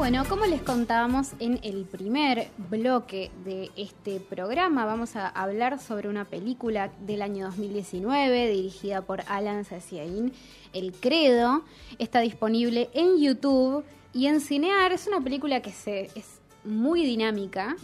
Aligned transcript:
Bueno, 0.00 0.24
como 0.26 0.46
les 0.46 0.62
contábamos 0.62 1.34
en 1.40 1.60
el 1.62 1.84
primer 1.84 2.48
bloque 2.70 3.30
de 3.44 3.70
este 3.76 4.18
programa, 4.18 4.86
vamos 4.86 5.14
a 5.14 5.28
hablar 5.28 5.78
sobre 5.78 6.08
una 6.08 6.24
película 6.24 6.90
del 7.00 7.20
año 7.20 7.44
2019 7.44 8.48
dirigida 8.48 9.02
por 9.02 9.20
Alan 9.28 9.66
Sassiain, 9.66 10.32
El 10.72 10.92
Credo. 10.92 11.64
Está 11.98 12.20
disponible 12.20 12.88
en 12.94 13.20
YouTube 13.20 13.84
y 14.14 14.28
en 14.28 14.40
Cinear. 14.40 14.90
Es 14.90 15.06
una 15.06 15.20
película 15.20 15.60
que 15.60 15.70
se, 15.70 16.04
es 16.14 16.40
muy 16.64 17.04
dinámica, 17.04 17.76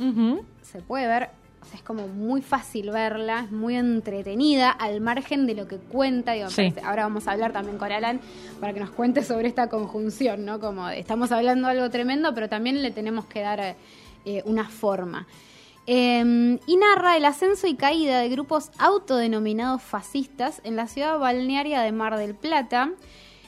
se 0.62 0.80
puede 0.80 1.07
ver 1.07 1.29
es 1.75 1.83
como 1.83 2.09
muy 2.09 2.43
fácil 2.43 2.91
verla, 2.91 3.45
es 3.45 3.52
muy 3.52 3.77
entretenida, 3.77 4.70
al 4.70 5.01
margen 5.01 5.47
de 5.47 5.55
lo 5.55 5.66
que 5.69 5.77
cuenta. 5.77 6.33
Ahora 6.84 7.05
vamos 7.05 7.29
a 7.29 7.33
hablar 7.33 7.52
también 7.52 7.79
con 7.79 7.91
Alan 7.91 8.20
para 8.61 8.73
que 8.73 8.80
nos 8.80 8.91
cuente 8.91 9.23
sobre 9.23 9.48
esta 9.48 9.69
conjunción, 9.69 10.45
¿no? 10.45 10.61
Como 10.61 10.89
estamos 10.89 11.33
hablando 11.33 11.69
algo 11.69 11.91
tremendo, 11.91 12.34
pero 12.34 12.48
también 12.48 12.83
le 12.83 12.91
tenemos 12.91 13.27
que 13.27 13.41
dar 13.41 13.77
eh, 14.25 14.42
una 14.45 14.69
forma. 14.69 15.27
Em, 15.87 16.59
y 16.66 16.77
narra 16.77 17.16
el 17.16 17.25
ascenso 17.25 17.69
y 17.69 17.77
caída 17.77 18.19
de 18.19 18.28
grupos 18.28 18.70
autodenominados 18.78 19.83
fascistas 19.83 20.61
en 20.64 20.75
la 20.75 20.89
ciudad 20.89 21.19
balnearia 21.19 21.80
de 21.83 21.92
Mar 21.92 22.17
del 22.17 22.34
Plata, 22.34 22.91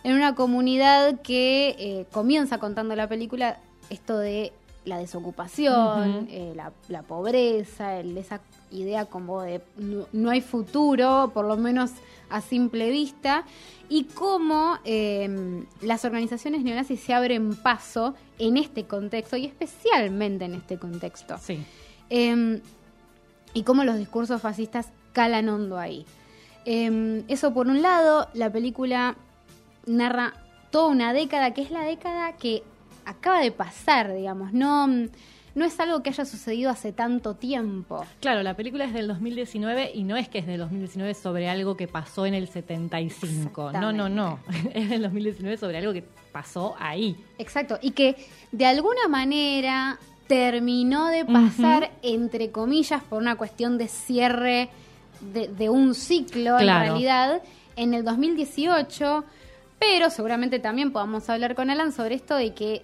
en 0.05 0.15
una 0.15 0.37
comunidad 0.37 1.21
que 1.23 1.75
eh, 1.79 2.07
comienza 2.13 2.59
contando 2.59 2.95
la 2.95 3.09
película 3.09 3.59
esto 3.91 4.19
de 4.19 4.53
la 4.89 4.99
desocupación, 4.99 6.27
eh, 6.31 6.55
la, 6.89 7.03
pobreza, 7.03 8.01
esa 8.01 8.41
idea 8.71 9.05
como 9.05 9.43
de 9.43 9.61
no, 10.13 10.31
hay 10.31 10.41
futuro, 10.41 11.31
por 11.33 11.47
lo 11.47 11.57
menos 11.57 11.93
a 12.31 12.41
simple 12.41 12.91
vista, 12.91 13.45
y 13.89 14.05
cómo 14.05 14.79
em, 14.85 15.67
las 15.81 16.05
organizaciones 16.05 16.63
neonazis 16.63 17.01
se 17.01 17.15
abren 17.15 17.55
paso 17.55 18.15
en 18.39 18.57
este 18.57 18.85
contexto 18.85 19.37
y 19.37 19.47
especialmente 19.47 20.45
en 20.45 20.55
este 20.55 20.79
contexto. 20.79 21.39
Sí. 21.39 21.65
Em, 22.11 22.61
y 23.55 23.63
cómo 23.63 23.85
los 23.85 23.97
discursos 23.97 24.43
fascistas 24.43 24.89
calan 25.13 25.49
hondo 25.49 25.79
ahí. 25.79 26.05
Em, 26.65 27.25
eso 27.29 27.55
por 27.55 27.67
un 27.67 27.81
lado, 27.81 28.29
la 28.35 28.51
película 28.51 29.17
narra 29.87 30.35
toda 30.71 30.89
una 30.89 31.13
década, 31.13 31.55
que 31.55 31.63
es 31.63 31.71
la 31.71 31.83
década 31.83 32.33
que 32.37 32.63
acaba 33.09 33.41
de 33.41 33.51
pasar, 33.51 34.13
digamos, 34.13 34.53
no, 34.53 34.87
no 34.87 35.65
es 35.65 35.81
algo 35.81 36.03
que 36.03 36.11
haya 36.11 36.25
sucedido 36.25 36.71
hace 36.71 36.93
tanto 36.93 37.35
tiempo. 37.35 38.05
Claro, 38.21 38.43
la 38.43 38.55
película 38.55 38.85
es 38.85 38.93
del 38.93 39.09
2019 39.09 39.93
y 39.95 40.05
no 40.05 40.17
es 40.17 40.29
que 40.29 40.39
es 40.39 40.47
del 40.47 40.61
2019 40.61 41.15
sobre 41.15 41.49
algo 41.49 41.77
que 41.77 41.89
pasó 41.89 42.27
en 42.27 42.35
el 42.35 42.49
75. 42.49 43.73
No, 43.73 43.93
no, 43.93 44.09
no. 44.09 44.39
Es 44.75 44.89
del 44.89 45.03
2019 45.03 45.57
sobre 45.57 45.79
algo 45.79 45.93
que 45.93 46.05
pasó 46.33 46.77
ahí. 46.79 47.17
Exacto. 47.39 47.79
Y 47.83 47.93
que 47.93 48.17
de 48.53 48.67
alguna 48.67 49.09
manera 49.09 49.99
terminó 50.27 51.09
de 51.09 51.25
pasar, 51.25 51.91
entre 52.03 52.51
comillas, 52.51 53.03
por 53.03 53.21
una 53.21 53.37
cuestión 53.37 53.79
de 53.79 53.89
cierre 53.89 54.69
de, 55.33 55.71
un 55.71 55.95
ciclo, 55.95 56.59
en 56.61 56.67
realidad, 56.67 57.43
en 57.77 57.95
el 57.95 58.05
2018. 58.05 59.25
Pero 59.79 60.11
seguramente 60.11 60.59
también 60.59 60.93
podamos 60.93 61.29
hablar 61.31 61.55
con 61.55 61.71
Alan 61.71 61.93
sobre 61.93 62.15
esto 62.15 62.37
de 62.37 62.53
que 62.53 62.83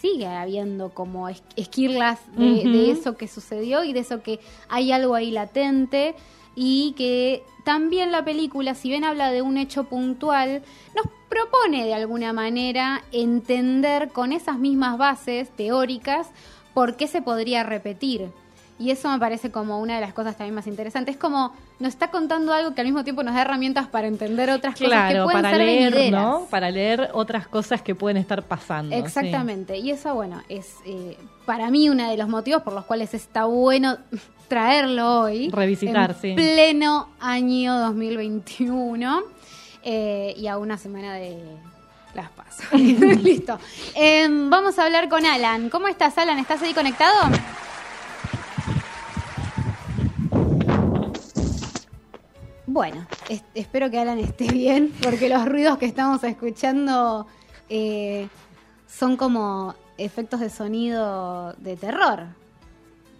sigue 0.00 0.26
habiendo 0.26 0.90
como 0.90 1.28
esquirlas 1.28 2.20
de, 2.36 2.90
eso 2.90 3.16
que 3.16 3.28
sucedió 3.28 3.84
y 3.84 3.92
de 3.92 4.00
eso 4.00 4.22
que 4.22 4.40
hay 4.68 4.92
algo 4.92 5.14
ahí 5.14 5.30
latente 5.30 6.14
y 6.54 6.94
que 6.96 7.42
también 7.64 8.12
la 8.12 8.24
película, 8.24 8.74
si 8.74 8.88
bien 8.88 9.04
habla 9.04 9.30
de 9.30 9.42
un 9.42 9.58
hecho 9.58 9.84
puntual, 9.84 10.62
nos 10.96 11.06
propone 11.28 11.84
de 11.84 11.94
alguna 11.94 12.32
manera 12.32 13.02
entender 13.12 14.10
con 14.10 14.32
esas 14.32 14.58
mismas 14.58 14.98
bases 14.98 15.50
teóricas 15.50 16.30
por 16.74 16.96
qué 16.96 17.06
se 17.06 17.22
podría 17.22 17.62
repetir. 17.62 18.30
Y 18.78 18.90
eso 18.90 19.10
me 19.10 19.18
parece 19.18 19.50
como 19.50 19.80
una 19.80 19.96
de 19.96 20.00
las 20.00 20.12
cosas 20.12 20.36
también 20.36 20.54
más 20.54 20.66
interesantes. 20.68 21.16
Es 21.16 21.20
como 21.20 21.52
nos 21.80 21.90
está 21.90 22.10
contando 22.10 22.52
algo 22.52 22.74
que 22.74 22.80
al 22.80 22.86
mismo 22.86 23.02
tiempo 23.02 23.24
nos 23.24 23.34
da 23.34 23.42
herramientas 23.42 23.88
para 23.88 24.06
entender 24.06 24.50
otras 24.50 24.76
cosas 24.78 25.12
que 25.12 25.20
pueden 25.22 25.42
para 25.42 25.58
leer, 25.58 26.12
¿no? 26.12 26.46
Para 26.48 26.70
leer 26.70 27.10
otras 27.12 27.48
cosas 27.48 27.82
que 27.82 27.94
pueden 27.94 28.16
estar 28.16 28.44
pasando. 28.44 28.94
Exactamente. 28.94 29.76
Y 29.78 29.90
eso, 29.90 30.14
bueno, 30.14 30.42
es 30.48 30.76
eh, 30.86 31.16
para 31.44 31.70
mí 31.70 31.88
uno 31.88 32.08
de 32.08 32.16
los 32.16 32.28
motivos 32.28 32.62
por 32.62 32.72
los 32.72 32.84
cuales 32.84 33.14
está 33.14 33.46
bueno 33.46 33.98
traerlo 34.48 35.22
hoy. 35.22 35.50
Revisitar, 35.50 36.14
en 36.22 36.36
Pleno 36.36 37.08
año 37.18 37.78
2021 37.80 39.22
eh, 39.82 40.34
y 40.36 40.46
a 40.46 40.56
una 40.58 40.78
semana 40.78 41.14
de 41.14 41.36
las 42.14 42.30
paso. 42.30 42.62
Listo. 42.76 43.58
Em, 43.94 44.48
vamos 44.50 44.78
a 44.78 44.84
hablar 44.84 45.08
con 45.08 45.26
Alan. 45.26 45.68
¿Cómo 45.68 45.88
estás, 45.88 46.16
Alan? 46.18 46.38
¿Estás 46.38 46.62
ahí 46.62 46.74
conectado? 46.74 47.14
Bueno, 52.78 53.08
espero 53.56 53.90
que 53.90 53.98
Alan 53.98 54.20
esté 54.20 54.44
bien, 54.52 54.92
porque 55.02 55.28
los 55.28 55.44
ruidos 55.46 55.78
que 55.78 55.86
estamos 55.86 56.22
escuchando 56.22 57.26
eh, 57.68 58.28
son 58.86 59.16
como 59.16 59.74
efectos 59.96 60.38
de 60.38 60.48
sonido 60.48 61.54
de 61.54 61.76
terror. 61.76 62.26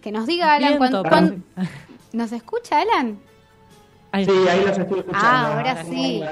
Que 0.01 0.13
nos 0.13 0.27
diga 0.27 0.53
Alan 0.53 0.77
cuando, 0.77 1.03
¿Nos 2.13 2.31
escucha 2.31 2.79
Alan? 2.79 3.19
Sí, 4.13 4.31
ahí 4.47 4.63
los 4.65 4.77
estoy 4.77 4.99
escuchando. 4.99 5.11
Ah, 5.13 5.53
ahora 5.57 5.83
sí. 5.83 6.23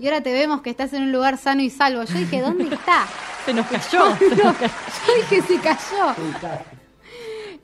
Y 0.00 0.06
ahora 0.06 0.20
te 0.20 0.32
vemos 0.32 0.60
que 0.62 0.70
estás 0.70 0.92
en 0.92 1.04
un 1.04 1.12
lugar 1.12 1.38
sano 1.38 1.62
y 1.62 1.70
salvo. 1.70 2.02
Yo 2.02 2.18
dije, 2.18 2.40
¿dónde 2.40 2.64
está? 2.74 3.06
Se 3.46 3.54
nos 3.54 3.64
cayó. 3.68 4.18
Yo 4.18 5.14
dije, 5.18 5.40
se 5.42 5.60
cayó. 5.60 6.16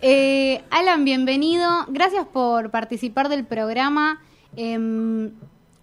Eh, 0.01 0.63
Alan, 0.71 1.05
bienvenido. 1.05 1.87
Gracias 1.89 2.25
por 2.25 2.71
participar 2.71 3.29
del 3.29 3.45
programa. 3.45 4.21
Em, 4.61 5.31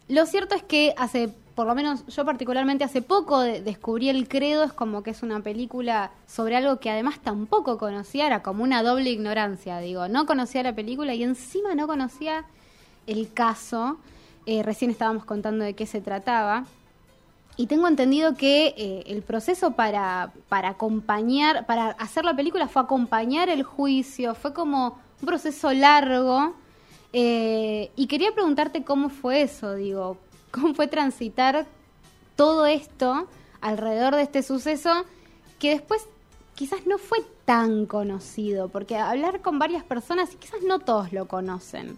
lo 0.09 0.25
cierto 0.25 0.53
es 0.53 0.61
que 0.61 0.93
hace, 0.97 1.29
por 1.55 1.65
lo 1.65 1.75
menos 1.75 2.05
yo 2.07 2.25
particularmente 2.25 2.83
hace 2.83 3.01
poco 3.01 3.39
descubrí 3.39 4.09
El 4.09 4.27
Credo, 4.27 4.65
es 4.65 4.73
como 4.73 5.01
que 5.01 5.11
es 5.11 5.23
una 5.23 5.39
película 5.39 6.11
sobre 6.27 6.57
algo 6.57 6.81
que 6.81 6.89
además 6.89 7.21
tampoco 7.23 7.77
conocía, 7.77 8.27
era 8.27 8.43
como 8.43 8.65
una 8.65 8.83
doble 8.83 9.11
ignorancia, 9.11 9.79
digo, 9.79 10.09
no 10.09 10.25
conocía 10.25 10.61
la 10.61 10.75
película 10.75 11.13
y 11.13 11.23
encima 11.23 11.73
no 11.73 11.87
conocía 11.87 12.43
el 13.07 13.31
caso, 13.31 13.97
eh, 14.45 14.61
recién 14.61 14.91
estábamos 14.91 15.23
contando 15.23 15.63
de 15.63 15.73
qué 15.73 15.85
se 15.85 16.01
trataba. 16.01 16.65
Y 17.55 17.67
tengo 17.67 17.87
entendido 17.87 18.35
que 18.35 18.75
eh, 18.77 19.03
el 19.07 19.21
proceso 19.21 19.71
para, 19.71 20.33
para 20.49 20.71
acompañar, 20.71 21.65
para 21.65 21.91
hacer 21.91 22.25
la 22.25 22.35
película 22.35 22.67
fue 22.67 22.81
acompañar 22.81 23.47
el 23.47 23.63
juicio, 23.63 24.35
fue 24.35 24.53
como 24.53 24.99
un 25.21 25.25
proceso 25.25 25.71
largo 25.71 26.53
eh, 27.13 27.91
y 27.95 28.07
quería 28.07 28.31
preguntarte 28.33 28.83
cómo 28.83 29.09
fue 29.09 29.41
eso, 29.41 29.75
digo, 29.75 30.17
cómo 30.51 30.73
fue 30.73 30.87
transitar 30.87 31.65
todo 32.35 32.65
esto 32.65 33.27
alrededor 33.61 34.15
de 34.15 34.23
este 34.23 34.43
suceso 34.43 35.05
que 35.59 35.71
después 35.71 36.07
quizás 36.55 36.85
no 36.85 36.97
fue 36.97 37.19
tan 37.45 37.85
conocido, 37.85 38.69
porque 38.69 38.97
hablar 38.97 39.41
con 39.41 39.59
varias 39.59 39.83
personas 39.83 40.35
quizás 40.35 40.61
no 40.63 40.79
todos 40.79 41.13
lo 41.13 41.27
conocen. 41.27 41.97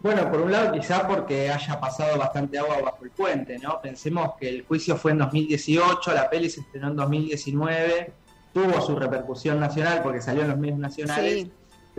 Bueno, 0.00 0.30
por 0.30 0.40
un 0.40 0.50
lado 0.50 0.72
quizás 0.72 1.02
porque 1.04 1.50
haya 1.50 1.78
pasado 1.78 2.16
bastante 2.18 2.58
agua 2.58 2.80
bajo 2.80 3.04
el 3.04 3.10
puente, 3.10 3.58
¿no? 3.58 3.80
Pensemos 3.82 4.32
que 4.40 4.48
el 4.48 4.64
juicio 4.64 4.96
fue 4.96 5.10
en 5.10 5.18
2018, 5.18 6.14
la 6.14 6.30
peli 6.30 6.48
se 6.48 6.60
estrenó 6.60 6.88
en 6.88 6.96
2019, 6.96 8.12
tuvo 8.54 8.80
su 8.80 8.96
repercusión 8.96 9.60
nacional 9.60 10.00
porque 10.02 10.22
salió 10.22 10.42
en 10.42 10.48
los 10.48 10.58
medios 10.58 10.78
nacionales, 10.78 11.48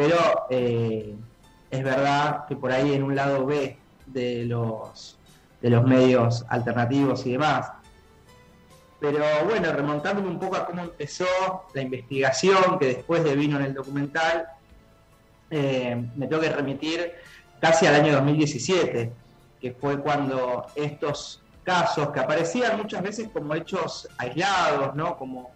pero 0.02 0.48
eh, 0.50 1.14
es 1.70 1.84
verdad 1.84 2.48
que 2.48 2.56
por 2.56 2.72
ahí 2.72 2.96
en 2.96 3.04
un 3.04 3.16
lado 3.16 3.46
B 3.46 3.78
de 4.08 4.46
los, 4.46 5.20
de 5.62 5.70
los 5.70 5.84
medios 5.84 6.44
alternativos 6.50 7.24
y 7.28 7.34
demás. 7.34 7.72
Pero 9.00 9.24
bueno, 9.46 9.72
remontándome 9.72 10.28
un 10.28 10.40
poco 10.40 10.56
a 10.56 10.66
cómo 10.66 10.82
empezó 10.82 11.28
la 11.76 11.84
investigación 11.84 12.80
que 12.80 12.88
después 12.88 13.24
de 13.24 13.36
vino 13.36 13.60
en 13.60 13.66
el 13.66 13.74
documental, 13.76 14.48
eh, 15.52 16.04
me 16.16 16.26
tengo 16.26 16.42
que 16.42 16.50
remitir 16.50 17.14
casi 17.60 17.86
al 17.86 17.94
año 17.94 18.14
2017, 18.14 19.14
que 19.62 19.72
fue 19.74 20.02
cuando 20.02 20.66
estos 20.74 21.44
casos 21.64 22.10
que 22.10 22.22
aparecían 22.22 22.76
muchas 22.78 23.04
veces 23.04 23.30
como 23.32 23.54
hechos 23.54 24.08
aislados, 24.18 24.96
¿no? 24.96 25.16
como 25.16 25.52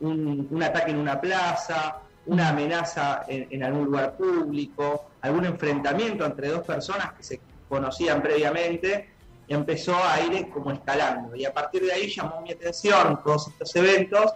un 0.00 0.62
ataque 0.62 0.90
en 0.90 0.96
una 0.96 1.20
plaza, 1.20 2.00
una 2.26 2.50
amenaza 2.50 3.24
en, 3.28 3.62
algún 3.62 3.86
lugar 3.86 4.16
público, 4.16 5.10
algún 5.20 5.46
enfrentamiento 5.46 6.24
entre 6.24 6.48
dos 6.48 6.64
personas 6.64 7.12
que 7.14 7.22
se 7.22 7.40
conocían 7.68 8.22
previamente, 8.22 9.10
empezó 9.48 9.96
a 9.96 10.20
ir 10.20 10.48
como 10.50 10.70
escalando. 10.70 11.34
Y 11.34 11.44
a 11.44 11.52
partir 11.52 11.82
de 11.82 11.92
ahí 11.92 12.08
llamó 12.08 12.40
mi 12.42 12.52
atención 12.52 13.20
todos 13.24 13.48
estos 13.48 13.74
eventos 13.76 14.32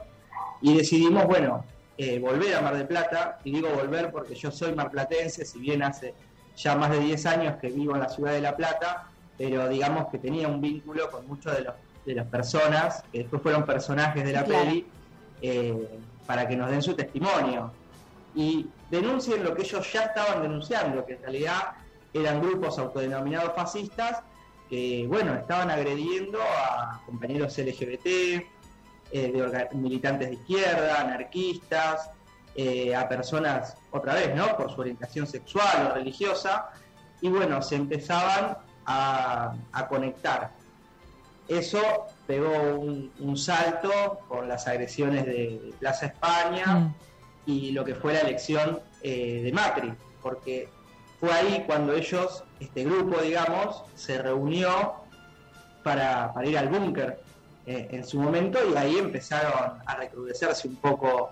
y 0.60 0.76
decidimos, 0.76 1.26
bueno, 1.26 1.64
eh, 1.96 2.18
volver 2.18 2.56
a 2.56 2.60
Mar 2.60 2.76
del 2.76 2.86
Plata, 2.86 3.38
y 3.44 3.52
digo 3.52 3.68
volver 3.68 4.10
porque 4.10 4.34
yo 4.34 4.50
soy 4.50 4.74
marplatense, 4.74 5.44
si 5.44 5.60
bien 5.60 5.82
hace 5.82 6.14
ya 6.56 6.76
más 6.76 6.90
de 6.90 7.00
10 7.00 7.26
años 7.26 7.56
que 7.60 7.68
vivo 7.68 7.94
en 7.94 8.00
la 8.00 8.08
ciudad 8.08 8.32
de 8.32 8.40
La 8.40 8.56
Plata, 8.56 9.08
pero 9.36 9.68
digamos 9.68 10.08
que 10.08 10.18
tenía 10.18 10.48
un 10.48 10.60
vínculo 10.60 11.10
con 11.10 11.26
muchos 11.26 11.54
de, 11.56 11.62
los, 11.62 11.74
de 12.04 12.14
las 12.14 12.26
personas, 12.26 13.04
que 13.12 13.18
después 13.18 13.42
fueron 13.42 13.64
personajes 13.64 14.24
de 14.24 14.32
la 14.32 14.44
peli, 14.44 14.86
eh, 15.42 15.88
para 16.26 16.46
que 16.48 16.56
nos 16.56 16.70
den 16.70 16.82
su 16.82 16.94
testimonio 16.94 17.72
y 18.34 18.66
denuncien 18.90 19.44
lo 19.44 19.54
que 19.54 19.62
ellos 19.62 19.92
ya 19.92 20.04
estaban 20.04 20.42
denunciando, 20.42 21.04
que 21.04 21.14
en 21.14 21.22
realidad 21.22 21.62
eran 22.12 22.40
grupos 22.40 22.78
autodenominados 22.78 23.52
fascistas 23.54 24.20
que, 24.68 25.06
bueno, 25.08 25.34
estaban 25.34 25.70
agrediendo 25.70 26.40
a 26.42 27.00
compañeros 27.06 27.56
LGBT, 27.58 28.06
eh, 29.12 29.68
militantes 29.72 30.28
de 30.28 30.34
izquierda, 30.34 31.00
anarquistas, 31.00 32.10
eh, 32.56 32.94
a 32.94 33.08
personas, 33.08 33.76
otra 33.90 34.14
vez, 34.14 34.34
¿no? 34.34 34.56
Por 34.56 34.72
su 34.72 34.80
orientación 34.80 35.26
sexual 35.26 35.88
o 35.90 35.94
religiosa, 35.94 36.70
y 37.20 37.28
bueno, 37.28 37.60
se 37.62 37.76
empezaban 37.76 38.56
a, 38.86 39.54
conectar. 39.88 40.50
Eso 41.48 41.80
pegó 42.26 42.78
un, 42.78 43.36
salto 43.36 44.20
con 44.28 44.48
las 44.48 44.66
agresiones 44.66 45.26
de, 45.26 45.72
Plaza 45.78 46.06
España 46.06 46.66
mm. 46.66 46.94
y 47.46 47.72
lo 47.72 47.84
que 47.84 47.94
fue 47.94 48.14
la 48.14 48.20
elección 48.20 48.80
eh, 49.02 49.42
de 49.44 49.52
Macri, 49.52 49.92
porque 50.22 50.68
fue 51.20 51.32
ahí 51.32 51.64
cuando 51.66 51.92
ellos, 51.94 52.44
este 52.60 52.84
grupo, 52.84 53.20
digamos, 53.20 53.82
se 53.94 54.20
reunió 54.22 54.94
para, 55.82 56.32
ir 56.44 56.56
al 56.56 56.68
búnker 56.68 57.20
eh, 57.66 57.88
en 57.90 58.04
su 58.04 58.18
momento 58.18 58.58
y 58.70 58.76
ahí 58.76 58.96
empezaron 58.96 59.78
a 59.84 59.96
recrudecerse 59.96 60.68
un 60.68 60.76
poco 60.76 61.30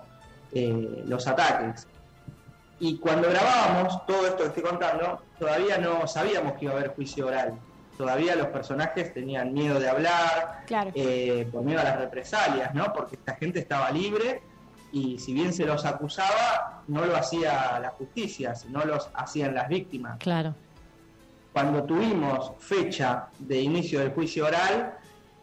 eh, 0.51 1.03
los 1.07 1.27
ataques. 1.27 1.87
Y 2.79 2.97
cuando 2.97 3.29
grabábamos 3.29 4.05
todo 4.05 4.27
esto 4.27 4.37
que 4.37 4.49
estoy 4.49 4.63
contando, 4.63 5.21
todavía 5.39 5.77
no 5.77 6.05
sabíamos 6.07 6.53
que 6.53 6.65
iba 6.65 6.73
a 6.73 6.77
haber 6.77 6.93
juicio 6.95 7.27
oral. 7.27 7.53
Todavía 7.97 8.35
los 8.35 8.47
personajes 8.47 9.13
tenían 9.13 9.53
miedo 9.53 9.79
de 9.79 9.87
hablar, 9.87 10.63
eh, 10.95 11.47
por 11.51 11.63
miedo 11.63 11.79
a 11.79 11.83
las 11.83 11.99
represalias, 11.99 12.73
¿no? 12.73 12.91
Porque 12.93 13.15
esta 13.15 13.35
gente 13.35 13.59
estaba 13.59 13.91
libre 13.91 14.41
y 14.91 15.19
si 15.19 15.33
bien 15.33 15.53
se 15.53 15.65
los 15.65 15.85
acusaba, 15.85 16.83
no 16.87 17.05
lo 17.05 17.15
hacía 17.15 17.79
la 17.79 17.89
justicia, 17.89 18.55
sino 18.55 18.83
los 18.85 19.09
hacían 19.13 19.53
las 19.55 19.67
víctimas. 19.67 20.17
Claro. 20.19 20.55
Cuando 21.51 21.83
tuvimos 21.83 22.51
fecha 22.59 23.27
de 23.39 23.61
inicio 23.61 23.99
del 23.99 24.11
juicio 24.11 24.47
oral, 24.47 24.97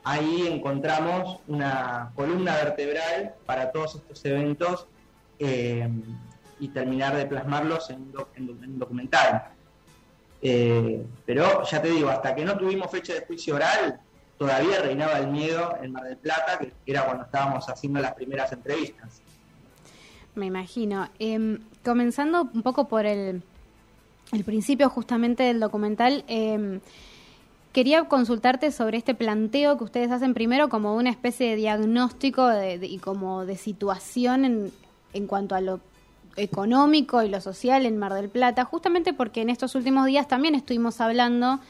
ahí 0.05 0.46
encontramos 0.46 1.41
una 1.46 2.11
columna 2.14 2.55
vertebral 2.56 3.35
para 3.46 3.70
todos 3.70 3.96
estos 3.96 4.25
eventos 4.25 4.87
eh, 5.38 5.88
y 6.58 6.69
terminar 6.69 7.17
de 7.17 7.26
plasmarlos 7.26 7.91
en 7.91 8.03
un, 8.03 8.79
documental. 8.79 9.50
Eh, 10.43 11.05
pero 11.27 11.65
ya 11.65 11.83
te 11.83 11.89
digo, 11.91 12.09
hasta 12.09 12.35
que 12.35 12.45
no 12.45 12.57
tuvimos 12.57 12.91
fecha 12.91 13.15
de 13.15 13.27
juicio 13.27 13.57
oral, 13.57 14.01
todavía 14.39 14.81
reinaba 14.81 15.19
el 15.19 15.29
miedo 15.29 15.77
en 15.83 15.93
Mar 15.93 16.05
del 16.05 16.17
Plata, 16.17 16.59
que 16.59 16.73
era 16.87 17.05
cuando 17.05 17.25
estábamos 17.25 17.69
haciendo 17.69 18.01
las 18.01 18.15
primeras 18.15 18.51
entrevistas. 18.53 19.21
Me 20.35 20.47
imagino. 20.47 21.09
Em, 21.19 21.59
comenzando 21.85 22.49
un 22.55 22.63
poco 22.63 22.89
por 22.89 23.05
el, 23.05 23.43
el, 24.33 24.45
principio 24.45 24.89
justamente 24.89 25.43
del 25.43 25.61
documental, 25.61 26.25
em, 26.29 26.81
quería 27.73 28.05
consultarte 28.05 28.73
sobre 28.73 28.97
este 28.97 29.15
planteo 29.15 29.77
que 29.77 29.85
ustedes 29.85 30.11
hacen 30.11 30.33
primero 30.33 30.69
como 30.69 30.97
una 30.97 31.11
especie 31.11 31.51
de 31.51 31.57
diagnóstico 31.57 32.49
y 32.81 32.99
como 32.99 33.45
de 33.45 33.57
situación 33.57 34.45
en, 34.45 34.73
en 35.13 35.27
cuanto 35.27 35.55
a 35.55 35.61
lo 35.61 35.81
económico 36.37 37.23
y 37.23 37.29
lo 37.29 37.41
social 37.41 37.87
en 37.87 37.99
Mar 37.99 38.15
del 38.15 38.29
Plata, 38.29 38.65
justamente 38.65 39.12
porque 39.12 39.43
en 39.43 39.50
estos 39.50 39.75
últimos 39.75 40.06
días 40.06 40.29
también 40.29 40.55
estuvimos 40.55 41.00
hablando 41.00 41.61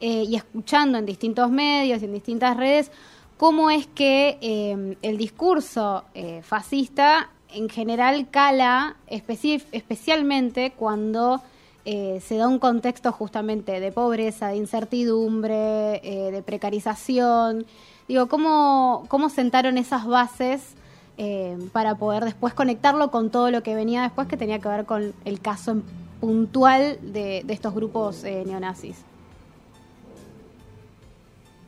eh, 0.00 0.24
y 0.26 0.36
escuchando 0.36 0.98
en 0.98 1.06
distintos 1.06 1.50
medios 1.50 2.02
y 2.02 2.04
en 2.04 2.12
distintas 2.12 2.56
redes 2.56 2.90
cómo 3.36 3.70
es 3.70 3.86
que 3.86 4.38
em, 4.40 4.96
el 5.02 5.18
discurso 5.18 6.04
eh, 6.14 6.40
fascista 6.42 7.30
en 7.52 7.68
general 7.68 8.28
cala 8.30 8.96
especialmente 9.06 10.72
cuando 10.72 11.42
eh, 11.84 12.20
se 12.20 12.36
da 12.36 12.48
un 12.48 12.58
contexto 12.58 13.12
justamente 13.12 13.78
de 13.78 13.92
pobreza, 13.92 14.48
de 14.48 14.56
incertidumbre, 14.56 16.00
eh, 16.02 16.32
de 16.32 16.42
precarización. 16.42 17.64
Digo, 18.08 18.26
¿cómo, 18.26 19.04
¿cómo 19.08 19.28
sentaron 19.28 19.78
esas 19.78 20.04
bases 20.04 20.74
eh, 21.18 21.56
para 21.72 21.96
poder 21.96 22.24
después 22.24 22.54
conectarlo 22.54 23.10
con 23.10 23.30
todo 23.30 23.50
lo 23.50 23.62
que 23.62 23.74
venía 23.74 24.02
después 24.02 24.28
que 24.28 24.36
tenía 24.36 24.58
que 24.58 24.68
ver 24.68 24.84
con 24.84 25.14
el 25.24 25.40
caso 25.40 25.82
puntual 26.20 26.98
de, 27.02 27.42
de 27.44 27.52
estos 27.52 27.74
grupos 27.74 28.22
neonazis? 28.22 29.04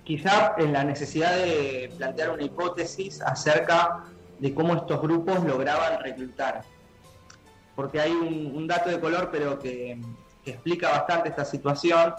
Quizá 0.05 0.55
en 0.57 0.73
la 0.73 0.85
necesidad 0.85 1.37
de 1.37 1.93
plantear 1.97 2.31
una 2.31 2.43
hipótesis 2.43 3.21
acerca 3.21 4.05
de 4.39 4.55
cómo 4.55 4.75
estos 4.75 5.01
grupos 5.01 5.43
lograban 5.45 6.03
reclutar. 6.03 6.63
Porque 7.75 8.01
hay 8.01 8.13
un, 8.13 8.67
dato 8.67 8.91
de 8.91 9.01
color, 9.01 9.29
pero 9.31 9.59
que, 9.59 10.01
explica 10.45 10.89
bastante 10.89 11.29
esta 11.29 11.45
situación, 11.45 12.15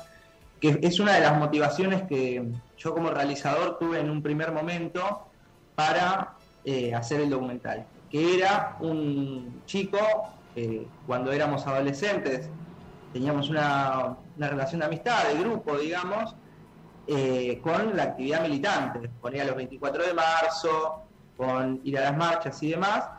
que 0.62 0.78
es 0.84 1.00
una 1.00 1.16
de 1.16 1.22
las 1.22 1.36
motivaciones 1.40 2.04
que 2.04 2.48
yo 2.78 2.94
como 2.94 3.10
realizador 3.10 3.80
tuve 3.80 4.00
en 4.00 4.08
un 4.12 4.22
primer 4.22 4.52
momento 4.52 5.26
para 5.74 6.36
eh, 6.66 6.94
hacer 6.94 7.22
el 7.22 7.30
documental, 7.30 7.86
que 8.10 8.36
era 8.36 8.78
un 8.80 9.62
chico, 9.66 9.98
cuando 11.08 11.32
éramos 11.32 11.66
adolescentes, 11.66 12.50
teníamos 13.14 13.50
una, 13.50 14.18
relación 14.38 14.80
de 14.80 14.86
amistad, 14.86 15.28
de 15.28 15.40
grupo, 15.40 15.78
digamos, 15.78 16.36
eh, 17.08 17.60
con 17.62 17.96
la 17.96 18.04
actividad 18.04 18.42
militante. 18.42 19.10
Ponía 19.22 19.46
los 19.46 19.56
24 19.56 20.08
de 20.08 20.14
marzo, 20.14 21.04
con 21.38 21.82
ir 21.84 21.98
a 21.98 22.02
las 22.02 22.18
marchas 22.18 22.62
y 22.64 22.72
demás. 22.72 23.10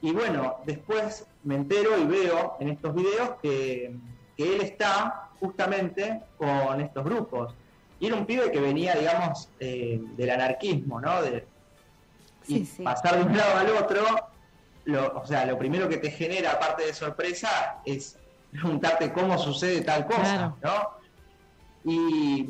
Y 0.00 0.12
bueno, 0.12 0.56
después 0.64 1.26
me 1.44 1.56
entero 1.56 1.98
y 1.98 2.04
veo 2.04 2.56
en 2.60 2.68
estos 2.68 2.94
videos 2.94 3.30
que, 3.42 3.94
él 4.36 4.60
está 4.60 5.30
justamente 5.40 6.22
con 6.36 6.80
estos 6.80 7.04
grupos. 7.04 7.54
Y 7.98 8.06
era 8.06 8.14
un 8.14 8.24
pibe 8.24 8.52
que 8.52 8.60
venía, 8.60 8.94
digamos, 8.94 9.48
eh, 9.58 10.00
del 10.16 10.30
anarquismo, 10.30 11.00
¿no? 11.00 11.20
De, 11.22 11.44
y 12.48 12.60
pasar 12.82 13.18
de 13.18 13.24
un 13.24 13.36
lado 13.36 13.58
al 13.58 13.70
otro, 13.70 14.04
lo, 14.84 15.20
o 15.20 15.26
sea, 15.26 15.44
lo 15.44 15.58
primero 15.58 15.88
que 15.88 15.98
te 15.98 16.10
genera, 16.10 16.52
aparte 16.52 16.86
de 16.86 16.94
sorpresa, 16.94 17.80
es 17.84 18.16
preguntarte 18.50 19.12
cómo 19.12 19.38
sucede 19.38 19.82
tal 19.82 20.06
cosa, 20.06 20.54
¿no? 20.62 20.98
Y, 21.84 22.44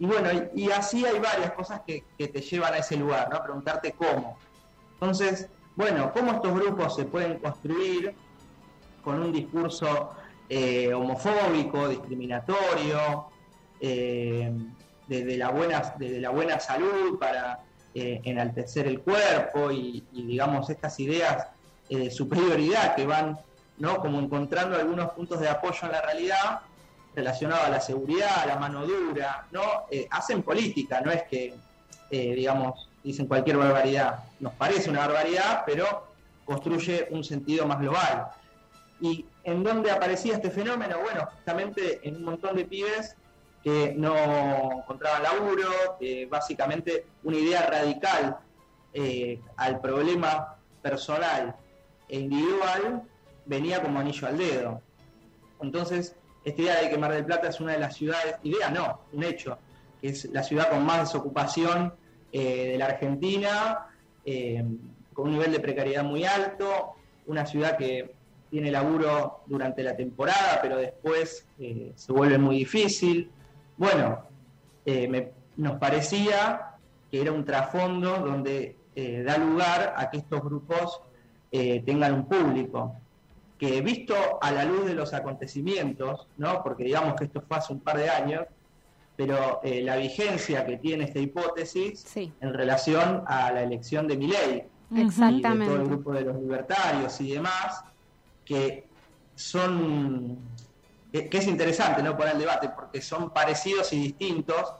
bueno, 0.00 0.28
y, 0.54 0.70
así 0.70 1.06
hay 1.06 1.18
varias 1.18 1.52
cosas 1.52 1.80
que, 1.86 2.04
que, 2.18 2.28
te 2.28 2.40
llevan 2.40 2.74
a 2.74 2.78
ese 2.78 2.96
lugar, 2.96 3.30
¿no? 3.30 3.42
Preguntarte 3.42 3.92
cómo. 3.92 4.36
Entonces, 4.94 5.48
bueno, 5.76 6.12
¿cómo 6.12 6.32
estos 6.32 6.54
grupos 6.54 6.96
se 6.96 7.04
pueden 7.04 7.38
construir 7.38 8.14
con 9.02 9.20
un 9.20 9.32
discurso 9.32 10.10
eh, 10.48 10.92
homofóbico, 10.92 11.88
discriminatorio, 11.88 13.26
eh, 13.80 14.52
de, 15.08 15.36
la 15.36 15.50
buena, 15.50 15.94
la 15.98 16.30
buena 16.30 16.60
salud 16.60 17.18
para 17.18 17.63
eh, 17.94 18.20
enaltecer 18.24 18.86
el 18.86 19.00
cuerpo 19.00 19.70
y, 19.70 20.04
digamos 20.12 20.68
estas 20.70 20.98
ideas 21.00 21.48
de 21.88 22.10
superioridad 22.10 22.94
que 22.96 23.06
van 23.06 23.38
¿no? 23.78 23.98
como 23.98 24.18
encontrando 24.18 24.76
algunos 24.76 25.12
puntos 25.12 25.40
de 25.40 25.48
apoyo 25.48 25.78
en 25.82 25.92
la 25.92 26.02
realidad 26.02 26.60
relacionados 27.14 27.64
a 27.64 27.70
la 27.70 27.80
seguridad, 27.80 28.42
a 28.42 28.46
la 28.46 28.56
mano 28.56 28.84
dura, 28.86 29.46
¿no? 29.52 29.62
hacen 30.10 30.42
política, 30.42 31.00
no 31.00 31.12
es 31.12 31.22
que, 31.24 31.54
digamos, 32.10 32.88
dicen 33.04 33.26
cualquier 33.26 33.58
barbaridad. 33.58 34.24
Nos 34.40 34.54
parece 34.54 34.90
una 34.90 35.00
barbaridad, 35.06 35.62
pero 35.64 36.08
construye 36.44 37.06
un 37.10 37.22
sentido 37.22 37.66
más 37.66 37.78
global. 37.78 38.28
¿Y 39.00 39.24
en 39.44 39.62
dónde 39.62 39.90
aparecía 39.90 40.34
este 40.34 40.50
fenómeno? 40.50 40.98
Bueno, 41.00 41.28
justamente 41.32 42.00
en 42.02 42.16
un 42.16 42.24
montón 42.24 42.56
de 42.56 42.64
pibes 42.64 43.14
que 43.64 43.94
no 43.96 44.14
encontraban 44.82 45.22
laburo, 45.22 45.96
básicamente 46.28 47.06
una 47.24 47.38
idea 47.38 47.66
radical 47.66 48.38
eh, 48.96 49.40
al 49.56 49.80
problema 49.80 50.54
personal 50.80 51.56
e 52.08 52.20
individual 52.20 53.02
venía 53.44 53.82
como 53.82 53.98
anillo 53.98 54.28
al 54.28 54.38
dedo. 54.38 54.80
Entonces, 55.60 56.14
esta 56.44 56.62
idea 56.62 56.80
de 56.80 56.90
que 56.90 56.96
Mar 56.96 57.12
del 57.12 57.24
Plata 57.24 57.48
es 57.48 57.58
una 57.58 57.72
de 57.72 57.80
las 57.80 57.96
ciudades, 57.96 58.36
idea 58.44 58.70
no, 58.70 59.00
un 59.12 59.24
hecho, 59.24 59.58
que 60.00 60.10
es 60.10 60.26
la 60.26 60.44
ciudad 60.44 60.70
con 60.70 60.84
más 60.84 61.00
desocupación 61.00 61.92
eh, 62.30 62.68
de 62.72 62.78
la 62.78 62.86
Argentina, 62.86 63.86
eh, 64.24 64.64
con 65.12 65.26
un 65.26 65.32
nivel 65.32 65.50
de 65.50 65.58
precariedad 65.58 66.04
muy 66.04 66.24
alto, 66.24 66.94
una 67.26 67.46
ciudad 67.46 67.76
que 67.76 68.14
tiene 68.48 68.70
laburo 68.70 69.40
durante 69.46 69.82
la 69.82 69.96
temporada, 69.96 70.60
pero 70.62 70.76
después 70.76 71.48
eh, 71.58 71.92
se 71.96 72.12
vuelve 72.12 72.38
muy 72.38 72.58
difícil. 72.58 73.28
Bueno, 73.76 74.22
nos 75.56 75.78
parecía 75.78 76.76
que 77.10 77.20
era 77.20 77.32
un 77.32 77.44
trasfondo 77.44 78.18
donde 78.18 78.76
da 79.24 79.38
lugar 79.38 79.94
a 79.96 80.10
que 80.10 80.18
estos 80.18 80.42
grupos 80.42 81.00
tengan 81.50 82.14
un 82.14 82.26
público 82.26 82.96
que 83.58 83.80
visto 83.80 84.14
a 84.40 84.50
la 84.50 84.64
luz 84.64 84.86
de 84.86 84.94
los 84.94 85.14
acontecimientos, 85.14 86.26
¿no? 86.36 86.62
porque 86.62 86.84
digamos 86.84 87.14
que 87.14 87.24
esto 87.24 87.40
fue 87.40 87.56
hace 87.56 87.72
un 87.72 87.80
par 87.80 87.96
de 87.98 88.10
años, 88.10 88.44
pero 89.16 89.60
eh, 89.62 89.82
la 89.82 89.96
vigencia 89.96 90.66
que 90.66 90.76
tiene 90.76 91.04
esta 91.04 91.20
hipótesis 91.20 92.04
en 92.16 92.52
relación 92.52 93.22
a 93.26 93.52
la 93.52 93.62
elección 93.62 94.08
de 94.08 94.16
Milei, 94.16 94.64
Exactamente. 94.94 95.64
Y 95.64 95.68
de 95.68 95.74
todo 95.74 95.82
el 95.82 95.88
grupo 95.88 96.12
de 96.12 96.20
los 96.22 96.36
libertarios 96.36 97.20
y 97.20 97.32
demás, 97.32 97.84
que 98.44 98.86
son 99.34 100.38
que 101.22 101.38
es 101.38 101.46
interesante 101.46 102.02
no 102.02 102.16
poner 102.16 102.34
el 102.34 102.40
debate 102.40 102.68
porque 102.70 103.00
son 103.00 103.30
parecidos 103.30 103.92
y 103.92 104.00
distintos, 104.00 104.74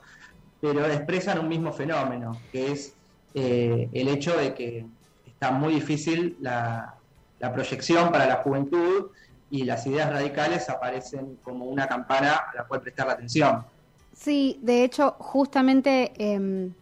pero 0.61 0.85
expresan 0.87 1.39
un 1.39 1.49
mismo 1.49 1.73
fenómeno, 1.73 2.41
que 2.51 2.73
es 2.73 2.95
eh, 3.35 3.89
el 3.93 4.09
hecho 4.09 4.37
de 4.37 4.53
que 4.53 4.85
está 5.27 5.53
muy 5.53 5.75
difícil 5.75 6.37
la, 6.41 6.97
la 7.39 7.53
proyección 7.53 8.11
para 8.11 8.27
la 8.27 8.37
juventud 8.37 9.11
y 9.51 9.65
las 9.65 9.87
ideas 9.87 10.11
radicales 10.11 10.69
aparecen 10.69 11.39
como 11.45 11.67
una 11.67 11.87
campana 11.87 12.35
a 12.35 12.57
la 12.57 12.65
cual 12.65 12.81
prestar 12.81 13.07
la 13.07 13.13
atención. 13.13 13.65
Sí, 14.13 14.59
de 14.63 14.83
hecho, 14.83 15.15
justamente 15.19 16.13
em, 16.17 16.73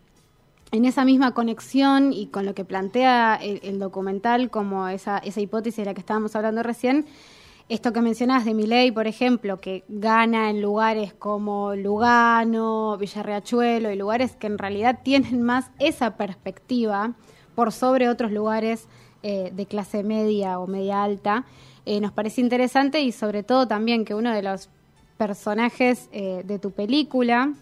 en 0.71 0.85
esa 0.87 1.05
misma 1.05 1.35
conexión 1.35 2.13
y 2.15 2.29
con 2.29 2.47
lo 2.47 2.55
que 2.55 2.65
plantea 2.65 3.37
el, 3.37 3.79
documental 3.79 4.49
como 4.49 4.89
esa, 4.89 5.19
esa 5.19 5.41
hipótesis 5.41 5.79
de 5.79 5.85
la 5.85 5.95
que 5.95 6.01
estábamos 6.01 6.35
hablando 6.37 6.63
recién, 6.63 7.07
esto 7.69 7.93
que 7.93 8.01
mencionás 8.01 8.45
de 8.45 8.55
Miley, 8.55 8.91
por 8.91 9.07
ejemplo, 9.07 9.59
que 9.59 9.85
gana 9.89 10.51
en 10.51 10.61
lugares 10.61 11.15
como 11.15 11.75
Lugano, 11.75 12.97
Villarreachuelo 12.99 13.91
y 13.91 13.97
lugares 13.97 14.37
que 14.37 14.47
en 14.47 14.59
realidad 14.59 15.01
tienen 15.03 15.43
más 15.43 15.71
esa 15.79 16.17
perspectiva 16.17 17.15
por 17.55 17.73
sobre 17.73 18.09
otros 18.09 18.33
lugares 18.33 18.89
eh, 19.23 19.53
de 19.55 19.67
clase 19.67 20.03
media 20.03 20.59
o 20.59 20.67
media 20.67 21.03
alta, 21.03 21.45
eh, 21.87 22.01
nos 22.01 22.13
parece 22.13 22.41
interesante 22.41 23.01
y 23.01 23.13
sobre 23.13 23.43
todo 23.43 23.69
también 23.69 24.05
que 24.05 24.15
uno 24.15 24.33
de 24.33 24.43
los 24.43 24.69
personajes 25.17 26.09
eh, 26.13 26.43
de 26.45 26.59
tu 26.59 26.73
película, 26.73 27.53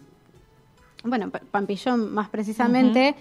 bueno, 1.05 1.31
Pampillón 1.31 2.13
más 2.15 2.29
precisamente, 2.29 3.15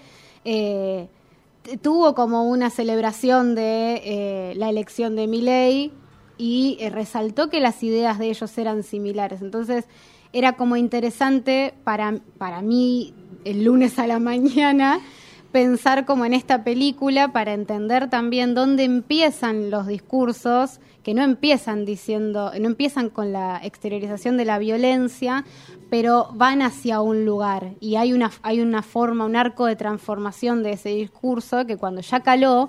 tuvo 1.82 2.14
como 2.14 2.44
una 2.44 2.70
celebración 2.70 3.54
de 3.54 4.54
la 4.56 4.70
elección 4.70 5.16
de 5.16 5.26
Milei 5.26 5.92
y 6.40 6.78
resaltó 6.88 7.50
que 7.50 7.60
las 7.60 7.82
ideas 7.82 8.18
de 8.18 8.30
ellos 8.30 8.56
eran 8.56 8.82
similares. 8.82 9.42
Entonces, 9.42 9.84
era 10.32 10.54
como 10.54 10.76
interesante 10.76 11.74
para, 11.84 12.18
para 12.38 12.62
mí 12.62 13.12
el 13.44 13.64
lunes 13.64 13.98
a 13.98 14.06
la 14.06 14.18
mañana 14.30 15.00
pensar 15.52 16.06
como 16.06 16.24
en 16.24 16.32
esta 16.32 16.64
película 16.64 17.32
para 17.32 17.52
entender 17.52 18.08
también 18.08 18.54
dónde 18.54 18.84
empiezan 18.84 19.70
los 19.70 19.86
discursos 19.86 20.80
que 21.02 21.12
no 21.12 21.22
empiezan 21.22 21.84
diciendo, 21.84 22.52
no 22.58 22.66
empiezan 22.68 23.10
con 23.10 23.32
la 23.32 23.60
exteriorización 23.62 24.36
de 24.36 24.44
la 24.44 24.58
violencia, 24.58 25.44
pero 25.90 26.28
van 26.34 26.62
hacia 26.62 27.00
un 27.00 27.24
lugar 27.24 27.72
y 27.80 27.96
hay 27.96 28.12
una 28.12 28.30
hay 28.42 28.60
una 28.60 28.82
forma, 28.82 29.24
un 29.24 29.34
arco 29.34 29.66
de 29.66 29.76
transformación 29.76 30.62
de 30.62 30.72
ese 30.72 30.90
discurso 30.90 31.66
que 31.66 31.76
cuando 31.76 32.00
ya 32.00 32.20
caló 32.20 32.68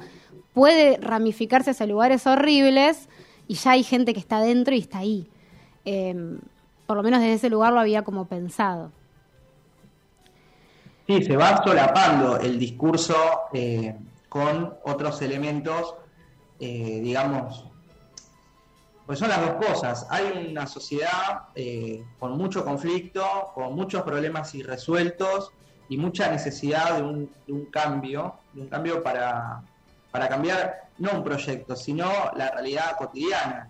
puede 0.53 0.97
ramificarse 0.97 1.71
hacia 1.71 1.85
lugares 1.85 2.25
horribles 2.25 3.07
y 3.51 3.55
ya 3.55 3.71
hay 3.71 3.83
gente 3.83 4.13
que 4.13 4.19
está 4.21 4.39
dentro 4.39 4.73
y 4.73 4.79
está 4.79 4.99
ahí. 4.99 5.27
Em, 5.83 6.39
por 6.87 6.95
lo 6.95 7.03
menos 7.03 7.19
desde 7.19 7.33
ese 7.33 7.49
lugar 7.49 7.73
lo 7.73 7.81
había 7.81 8.01
como 8.01 8.23
pensado. 8.23 8.93
Sí, 11.05 11.21
se 11.21 11.35
va 11.35 11.61
solapando 11.61 12.39
el 12.39 12.57
discurso 12.57 13.13
eh, 13.51 13.93
con 14.29 14.75
otros 14.85 15.21
elementos, 15.21 15.95
eh, 16.61 17.01
digamos, 17.03 17.65
pues 19.05 19.19
son 19.19 19.27
las 19.27 19.41
dos 19.41 19.67
cosas. 19.67 20.07
Hay 20.09 20.47
una 20.49 20.65
sociedad 20.65 21.49
eh, 21.53 22.05
con 22.19 22.37
mucho 22.37 22.63
conflicto, 22.63 23.51
con 23.53 23.75
muchos 23.75 24.03
problemas 24.03 24.55
irresueltos 24.55 25.51
y 25.89 25.97
mucha 25.97 26.31
necesidad 26.31 26.95
de 26.95 27.03
un, 27.03 27.65
cambio, 27.69 28.35
de 28.53 28.61
un 28.61 28.67
cambio 28.69 29.03
para, 29.03 29.61
para 30.11 30.27
cambiar 30.27 30.89
no 30.97 31.11
un 31.11 31.23
proyecto, 31.23 31.75
sino 31.75 32.31
la 32.35 32.51
realidad 32.51 32.97
cotidiana. 32.97 33.69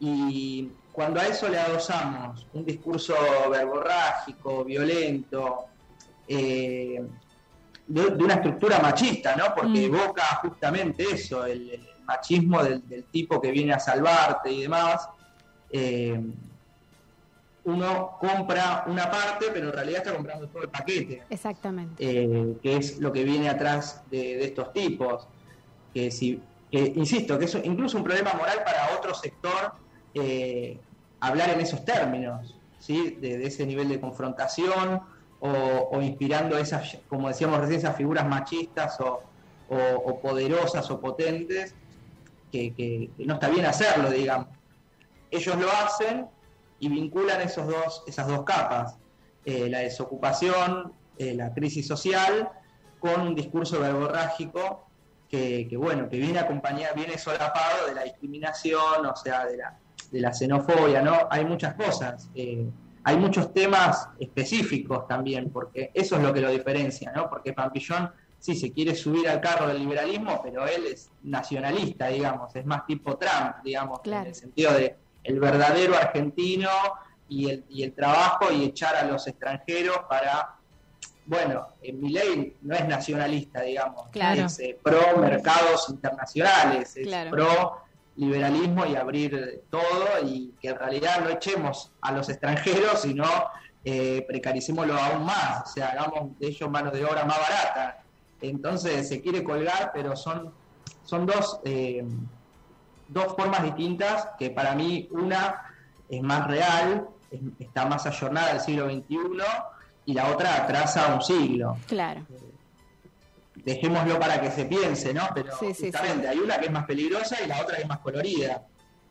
Y 0.00 0.70
cuando 0.92 1.20
a 1.20 1.26
eso 1.26 1.48
le 1.48 1.58
adosamos 1.58 2.46
un 2.52 2.64
discurso 2.64 3.14
verborrágico, 3.50 4.64
violento, 4.64 5.66
eh, 6.26 7.02
de, 7.86 8.06
una 8.06 8.34
estructura 8.34 8.78
machista, 8.80 9.34
¿no? 9.36 9.54
Porque 9.54 9.88
mm. 9.88 9.94
evoca 9.94 10.24
justamente 10.42 11.04
eso, 11.04 11.46
el, 11.46 11.80
machismo 12.08 12.62
del, 12.64 13.04
tipo 13.10 13.40
que 13.40 13.50
viene 13.50 13.74
a 13.74 13.78
salvarte 13.78 14.50
y 14.50 14.62
demás. 14.62 15.08
Eh, 15.70 16.20
uno 17.64 18.16
compra 18.18 18.84
una 18.86 19.10
parte, 19.10 19.46
pero 19.52 19.68
en 19.68 19.72
realidad 19.74 19.98
está 19.98 20.14
comprando 20.14 20.48
todo 20.48 20.62
el 20.62 20.70
paquete. 20.70 21.24
Exactamente. 21.28 21.96
Eh, 21.98 22.56
que 22.62 22.76
es 22.76 22.98
lo 22.98 23.12
que 23.12 23.24
viene 23.24 23.48
atrás 23.50 24.02
de, 24.10 24.42
estos 24.42 24.72
tipos. 24.72 25.28
Que 25.94 26.10
si, 26.10 26.40
insisto, 26.70 27.38
que 27.38 27.46
es 27.46 27.54
incluso 27.64 27.98
un 27.98 28.04
problema 28.04 28.32
moral 28.34 28.62
para 28.64 28.96
otro 28.96 29.14
sector 29.14 29.72
hablar 31.20 31.50
en 31.50 31.60
esos 31.60 31.84
términos, 31.84 32.54
¿sí? 32.78 33.16
de 33.20 33.44
ese 33.46 33.66
nivel 33.66 33.88
de 33.88 34.00
confrontación 34.00 35.02
o, 35.40 36.00
inspirando 36.02 36.58
esas, 36.58 36.98
como 37.08 37.28
decíamos 37.28 37.60
recién, 37.60 37.78
esas 37.78 37.96
figuras 37.96 38.26
machistas 38.26 38.98
o, 39.00 39.22
poderosas 40.22 40.90
o 40.90 41.00
potentes, 41.00 41.74
que, 42.50 43.10
no 43.18 43.34
está 43.34 43.48
bien 43.48 43.66
hacerlo, 43.66 44.10
digamos. 44.10 44.48
Ellos 45.30 45.56
lo 45.56 45.70
hacen 45.70 46.26
y 46.80 46.88
vinculan 46.88 47.40
esos 47.42 47.66
dos, 47.66 48.02
esas 48.06 48.26
dos 48.26 48.44
capas, 48.44 48.96
eh, 49.44 49.68
la 49.68 49.80
desocupación, 49.80 50.92
eh, 51.18 51.34
la 51.34 51.52
crisis 51.52 51.86
social, 51.86 52.48
con 52.98 53.20
un 53.20 53.34
discurso 53.34 53.78
verborrágico 53.80 54.87
que, 55.28 55.68
bueno, 55.76 56.08
que 56.08 56.16
viene 56.16 56.38
acompañado, 56.38 56.94
viene 56.94 57.18
solapado 57.18 57.86
de 57.86 57.94
la 57.94 58.04
discriminación, 58.04 59.04
o 59.04 59.16
sea, 59.16 59.46
de 59.46 59.58
la, 59.58 59.76
de 60.10 60.20
la 60.20 60.32
xenofobia, 60.32 61.02
¿no? 61.02 61.28
Hay 61.30 61.44
muchas 61.44 61.74
cosas. 61.74 62.30
Eh, 62.34 62.66
hay 63.04 63.16
muchos 63.16 63.52
temas 63.52 64.08
específicos 64.18 65.06
también, 65.06 65.50
porque 65.50 65.90
eso 65.94 66.16
es 66.16 66.22
lo 66.22 66.32
que 66.32 66.40
lo 66.40 66.50
diferencia, 66.50 67.12
¿no? 67.14 67.28
Porque 67.28 67.52
Pampillón 67.52 68.10
sí 68.38 68.54
se 68.54 68.72
quiere 68.72 68.94
subir 68.94 69.28
al 69.28 69.40
carro 69.40 69.66
del 69.66 69.78
liberalismo, 69.78 70.40
pero 70.42 70.66
él 70.66 70.86
es 70.86 71.10
nacionalista, 71.22 72.08
digamos, 72.08 72.54
es 72.54 72.64
más 72.64 72.86
tipo 72.86 73.16
Trump, 73.16 73.56
digamos, 73.64 74.00
en 74.04 74.12
el 74.12 74.34
sentido 74.34 74.72
de 74.72 74.96
el 75.24 75.40
verdadero 75.40 75.96
argentino 75.96 76.70
y 77.28 77.50
el, 77.50 77.64
y 77.68 77.82
el 77.82 77.94
trabajo 77.94 78.52
y 78.52 78.64
echar 78.64 78.96
a 78.96 79.04
los 79.04 79.26
extranjeros 79.26 80.00
para 80.08 80.57
bueno, 81.28 81.68
en 81.82 82.00
mi 82.00 82.08
ley 82.08 82.56
no 82.62 82.74
es 82.74 82.88
nacionalista, 82.88 83.60
digamos, 83.60 84.08
es 84.14 84.58
eh, 84.60 84.78
pro 84.82 85.18
mercados 85.18 85.90
internacionales, 85.90 86.96
es 86.96 87.26
pro 87.30 87.82
liberalismo 88.16 88.86
y 88.86 88.96
abrir 88.96 89.62
todo 89.70 90.06
y 90.24 90.54
que 90.58 90.70
en 90.70 90.78
realidad 90.78 91.20
no 91.22 91.28
echemos 91.28 91.92
a 92.00 92.12
los 92.12 92.30
extranjeros, 92.30 93.02
sino 93.02 93.26
eh, 93.84 94.24
precaricémoslo 94.26 94.94
aún 94.98 95.26
más, 95.26 95.68
o 95.68 95.74
sea, 95.74 95.88
hagamos 95.88 96.38
de 96.38 96.46
ellos 96.46 96.70
mano 96.70 96.90
de 96.90 97.04
obra 97.04 97.26
más 97.26 97.38
barata. 97.38 98.02
Entonces 98.40 99.06
se 99.06 99.20
quiere 99.20 99.44
colgar, 99.44 99.90
pero 99.92 100.16
son, 100.16 100.50
son 101.04 101.26
dos, 101.26 101.60
eh, 101.64 102.06
dos 103.08 103.36
formas 103.36 103.64
distintas 103.64 104.30
que 104.38 104.48
para 104.48 104.74
mí 104.74 105.08
una 105.10 105.74
es 106.08 106.22
más 106.22 106.46
real, 106.46 107.06
está 107.58 107.84
más 107.84 108.06
ayornada 108.06 108.54
del 108.54 108.60
siglo 108.62 108.86
XXI 108.86 109.18
y 110.08 110.14
la 110.14 110.30
otra 110.30 110.56
atrasa 110.56 111.14
un 111.14 111.20
siglo. 111.20 111.76
Claro 111.86 112.26
dejémoslo 113.64 114.18
para 114.18 114.40
que 114.40 114.50
se 114.50 114.64
piense, 114.64 115.12
¿no? 115.12 115.28
Pero 115.34 115.54
justamente 115.54 116.26
hay 116.26 116.38
una 116.38 116.58
que 116.58 116.66
es 116.66 116.72
más 116.72 116.86
peligrosa 116.86 117.36
y 117.44 117.46
la 117.46 117.60
otra 117.60 117.76
que 117.76 117.82
es 117.82 117.88
más 117.88 117.98
colorida. 117.98 118.62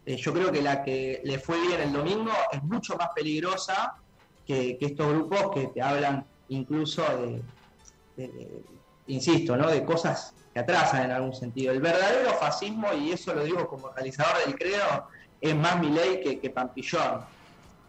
Eh, 0.04 0.16
yo 0.16 0.34
creo 0.34 0.52
que 0.52 0.64
la 0.64 0.84
que 0.84 1.22
le 1.24 1.38
fue 1.38 1.62
bien 1.62 1.80
el 1.80 1.94
domingo 1.94 2.32
es 2.52 2.64
mucho 2.64 2.96
más 2.96 3.10
peligrosa 3.14 3.98
que, 4.48 4.78
estos 4.82 5.14
grupos 5.14 5.52
que 5.54 5.68
te 5.68 5.82
hablan 5.82 6.26
incluso 6.50 7.04
de, 8.18 8.64
insisto, 9.06 9.56
¿no? 9.56 9.70
De 9.70 9.84
cosas 9.86 10.34
que 10.52 10.60
atrasan 10.60 11.06
en 11.06 11.12
algún 11.12 11.36
sentido. 11.36 11.72
El 11.72 11.82
verdadero 11.82 12.34
fascismo, 12.34 12.92
y 12.94 13.12
eso 13.12 13.36
lo 13.36 13.44
digo 13.44 13.68
como 13.68 13.90
realizador 13.90 14.44
del 14.44 14.56
credo, 14.56 15.08
es 15.40 15.56
más 15.56 15.80
mi 15.80 15.92
ley 15.92 16.20
que, 16.24 16.40
que 16.40 16.50
Pampillón. 16.50 17.22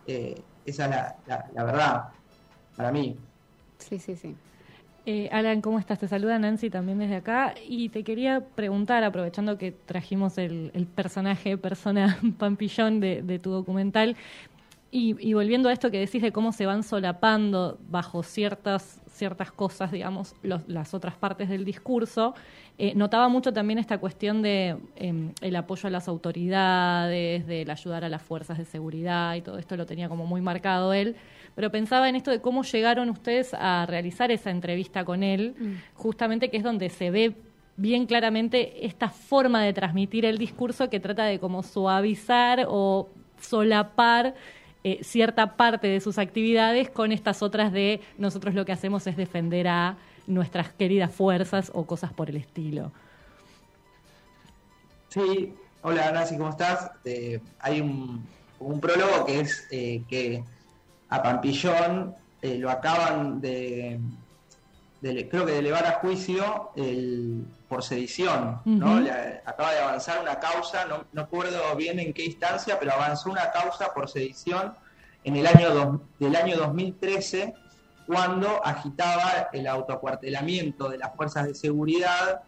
Eh, 0.07 0.39
esa 0.67 0.85
es 0.85 0.91
la, 0.91 1.47
la 1.55 1.65
verdad, 1.65 2.09
para 2.79 2.93
mí. 2.93 3.17
Sí, 3.79 3.99
sí, 3.99 4.15
sí. 4.15 4.37
Eh, 5.05 5.29
Alan, 5.33 5.61
¿cómo 5.63 5.81
estás? 5.81 5.99
Te 5.99 6.07
saluda 6.07 6.39
Nancy 6.39 6.71
también 6.71 6.99
desde 6.99 7.17
acá 7.17 7.55
y 7.67 7.89
te 7.89 8.05
quería 8.05 8.41
preguntar, 8.55 9.03
aprovechando 9.03 9.59
que 9.59 9.73
trajimos 9.73 10.39
el, 10.39 10.87
personaje, 10.95 11.59
persona 11.59 12.19
pampillón 12.39 13.01
de, 13.01 13.41
tu 13.43 13.51
documental, 13.51 14.17
y, 14.91 15.35
volviendo 15.35 15.69
a 15.69 15.73
esto 15.73 15.91
que 15.91 15.99
decís 15.99 16.23
de 16.23 16.33
cómo 16.33 16.53
se 16.53 16.65
van 16.65 16.83
solapando 16.83 17.79
bajo 17.91 18.23
ciertas, 18.23 19.03
ciertas 19.11 19.51
cosas, 19.51 19.93
digamos, 19.93 20.35
las 20.43 20.95
otras 20.95 21.15
partes 21.15 21.49
del 21.51 21.65
discurso, 21.67 22.35
eh, 22.79 22.95
notaba 22.95 23.29
mucho 23.29 23.53
también 23.53 23.79
esta 23.79 23.99
cuestión 23.99 24.41
de 24.41 24.77
em, 24.97 25.33
el 25.43 25.57
apoyo 25.57 25.89
a 25.89 25.91
las 25.91 26.09
autoridades, 26.09 27.47
del 27.47 27.69
ayudar 27.71 28.05
a 28.05 28.09
las 28.09 28.23
fuerzas 28.23 28.57
de 28.57 28.65
seguridad 28.65 29.35
y 29.35 29.43
todo 29.43 29.59
esto 29.59 29.77
lo 29.77 29.85
tenía 29.85 30.09
como 30.09 30.27
muy 30.27 30.41
marcado 30.41 30.93
él 30.93 31.17
pero 31.59 31.73
pensaba 31.73 32.09
en 32.09 32.15
esto 32.15 32.31
de 32.31 32.41
cómo 32.41 32.63
llegaron 32.63 33.11
ustedes 33.11 33.53
a 33.53 33.85
realizar 33.85 34.31
esa 34.31 34.51
entrevista 34.51 35.05
con 35.05 35.25
él, 35.25 35.57
mm. 35.59 35.73
justamente 35.95 36.51
que 36.51 36.59
es 36.59 36.63
donde 36.63 36.89
se 36.89 37.11
ve 37.11 37.35
bien 37.77 38.07
claramente 38.07 38.87
esta 38.87 39.09
forma 39.09 39.65
de 39.65 39.73
transmitir 39.73 40.25
el 40.25 40.39
discurso 40.39 40.89
que 40.89 41.01
trata 41.01 41.25
de 41.25 41.41
como 41.41 41.65
suavizar 41.65 42.65
o 42.69 43.09
solapar 43.41 44.37
eh, 44.85 45.01
cierta 45.03 45.57
parte 45.57 45.89
de 45.89 46.01
sus 46.01 46.19
actividades 46.19 46.91
con 46.91 47.11
estas 47.11 47.43
otras 47.43 47.73
de 47.73 48.03
nosotros 48.19 48.55
lo 48.55 48.65
que 48.65 48.71
hacemos 48.71 49.05
es 49.09 49.17
defender 49.17 49.67
a 49.67 49.97
nuestras 50.29 50.73
queridas 50.73 51.13
fuerzas 51.13 51.73
o 51.75 51.87
cosas 51.87 52.13
por 52.13 52.31
el 52.31 52.37
estilo. 52.37 52.93
Sí, 55.09 55.57
hola 55.83 56.13
Nancy, 56.13 56.37
¿cómo 56.37 56.51
estás? 56.51 56.93
Eh, 57.05 57.41
hay 57.59 57.81
un, 57.81 58.25
prólogo 58.81 59.27
que 59.27 59.41
es 59.41 59.67
eh, 59.73 60.05
que 60.09 60.45
a 61.09 61.23
Pampillón 61.23 62.15
lo 62.43 62.71
acaban 62.71 63.41
de, 63.41 64.01
creo 65.01 65.45
que 65.47 65.53
de 65.53 65.59
elevar 65.59 65.87
a 65.87 65.93
juicio 65.95 66.71
el, 66.77 67.45
por 67.69 67.83
sedición, 67.83 68.61
¿no? 68.65 69.05
acaba 69.45 69.73
de 69.73 69.81
avanzar 69.81 70.21
una 70.23 70.39
causa, 70.39 70.85
no, 70.87 71.05
no 71.13 71.23
acuerdo 71.23 71.75
bien 71.77 71.99
en 71.99 72.13
qué 72.13 72.25
instancia, 72.25 72.79
pero 72.79 72.93
avanzó 72.93 73.31
una 73.31 73.51
causa 73.51 73.93
por 73.93 74.09
sedición 74.09 74.75
en 75.25 75.37
el 75.37 75.47
año 75.47 76.01
del 76.19 76.37
año 76.37 76.57
2013 76.57 77.55
cuando 78.07 78.65
agitaba 78.65 79.51
el 79.53 79.67
autoacuartelamiento 79.67 80.89
de 80.89 80.97
las 80.97 81.15
fuerzas 81.15 81.47
de 81.47 81.55
seguridad, 81.55 82.43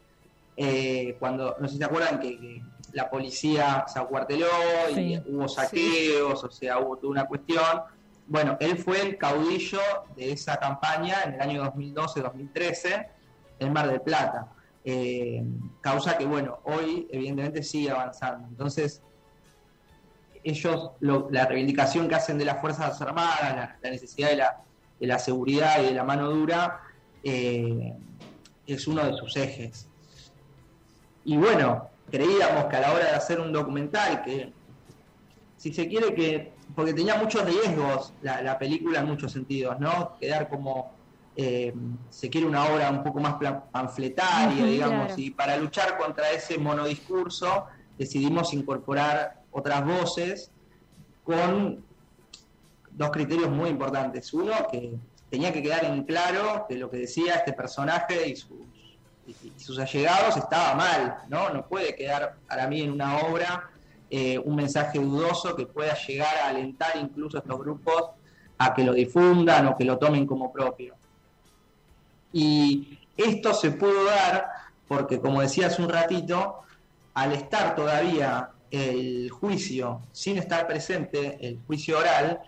eh, 0.56 1.16
cuando, 1.18 1.56
no 1.60 1.68
sé 1.68 1.74
si 1.74 1.78
se 1.78 1.84
acuerdan 1.84 2.18
que, 2.18 2.62
la 2.92 3.08
policía 3.08 3.84
se 3.86 4.00
acuarteló 4.00 4.48
y 4.96 5.16
hubo 5.28 5.46
saqueos, 5.48 6.42
o 6.42 6.50
sea, 6.50 6.80
hubo 6.80 6.96
toda 6.96 7.12
una 7.12 7.26
cuestión. 7.26 7.82
Bueno, 8.30 8.56
él 8.60 8.78
fue 8.78 9.02
el 9.02 9.18
caudillo 9.18 9.80
de 10.14 10.30
esa 10.30 10.56
campaña 10.56 11.24
en 11.24 11.34
el 11.34 11.40
año 11.40 11.64
2012-2013 11.74 13.08
en 13.58 13.72
Mar 13.72 13.90
del 13.90 14.02
Plata. 14.02 14.46
Eh, 14.84 15.42
causa 15.80 16.16
que, 16.16 16.26
bueno, 16.26 16.60
hoy 16.62 17.08
evidentemente 17.10 17.64
sigue 17.64 17.90
avanzando. 17.90 18.46
Entonces, 18.46 19.02
ellos, 20.44 20.92
la 21.00 21.44
reivindicación 21.44 22.08
que 22.08 22.14
hacen 22.14 22.38
de 22.38 22.44
las 22.44 22.60
Fuerzas 22.60 23.02
Armadas, 23.02 23.76
la, 23.82 23.90
necesidad 23.90 24.30
de 24.30 25.06
la, 25.08 25.18
seguridad 25.18 25.82
y 25.82 25.86
de 25.86 25.94
la 25.94 26.04
mano 26.04 26.30
dura, 26.30 26.82
eh, 27.24 27.96
es 28.64 28.86
uno 28.86 29.04
de 29.06 29.14
sus 29.14 29.36
ejes. 29.36 29.88
Y 31.24 31.36
bueno, 31.36 31.90
creíamos 32.12 32.66
que 32.66 32.76
a 32.76 32.80
la 32.80 32.92
hora 32.92 33.06
de 33.06 33.16
hacer 33.16 33.40
un 33.40 33.52
documental, 33.52 34.22
que 34.22 34.52
si 35.56 35.72
se 35.72 35.88
quiere 35.88 36.14
que, 36.14 36.59
porque 36.74 36.94
tenía 36.94 37.16
muchos 37.16 37.44
riesgos 37.44 38.12
la, 38.22 38.58
película 38.58 39.00
en 39.00 39.06
muchos 39.06 39.32
sentidos, 39.32 39.78
¿no? 39.80 40.16
Quedar 40.20 40.48
como 40.48 40.92
eh, 41.36 41.74
se 42.10 42.28
quiere 42.28 42.46
una 42.46 42.64
obra 42.64 42.90
un 42.90 43.02
poco 43.02 43.20
más 43.20 43.36
panfletaria, 43.70 44.64
digamos, 44.64 45.18
y 45.18 45.30
para 45.30 45.56
luchar 45.56 45.96
contra 45.96 46.30
ese 46.30 46.58
monodiscurso 46.58 47.66
decidimos 47.98 48.52
incorporar 48.54 49.42
otras 49.50 49.84
voces 49.84 50.50
con 51.24 51.84
dos 52.90 53.10
criterios 53.10 53.50
muy 53.50 53.70
importantes. 53.70 54.32
Uno, 54.32 54.52
que 54.70 54.96
tenía 55.30 55.52
que 55.52 55.62
quedar 55.62 55.84
en 55.84 56.02
claro 56.04 56.66
que 56.68 56.76
lo 56.76 56.90
que 56.90 56.98
decía 56.98 57.36
este 57.36 57.52
personaje 57.52 58.28
y 58.28 58.36
sus, 58.36 58.58
sus 59.56 59.78
allegados 59.78 60.36
estaba 60.36 60.74
mal, 60.74 61.18
¿no? 61.28 61.50
No 61.50 61.66
puede 61.66 61.94
quedar 61.94 62.36
para 62.48 62.66
mí 62.66 62.82
en 62.82 62.92
una 62.92 63.18
obra 63.18 63.69
eh, 64.10 64.38
un 64.38 64.56
mensaje 64.56 64.98
dudoso 64.98 65.54
que 65.54 65.66
pueda 65.66 65.94
llegar 65.94 66.36
a 66.38 66.48
alentar 66.48 66.96
incluso 66.96 67.36
a 67.36 67.40
estos 67.40 67.58
grupos 67.58 68.10
a 68.58 68.74
que 68.74 68.84
lo 68.84 68.92
difundan 68.92 69.68
o 69.68 69.76
que 69.76 69.84
lo 69.84 69.98
tomen 69.98 70.26
como 70.26 70.52
propio. 70.52 70.94
Y 72.32 72.98
esto 73.16 73.54
se 73.54 73.70
pudo 73.70 74.04
dar 74.04 74.48
porque, 74.88 75.20
como 75.20 75.40
decía 75.40 75.68
hace 75.68 75.80
un 75.80 75.88
ratito, 75.88 76.62
al 77.14 77.32
estar 77.32 77.74
todavía 77.74 78.50
el 78.70 79.30
juicio 79.30 80.02
sin 80.12 80.38
estar 80.38 80.66
presente, 80.66 81.38
el 81.40 81.60
juicio 81.66 81.98
oral, 81.98 82.40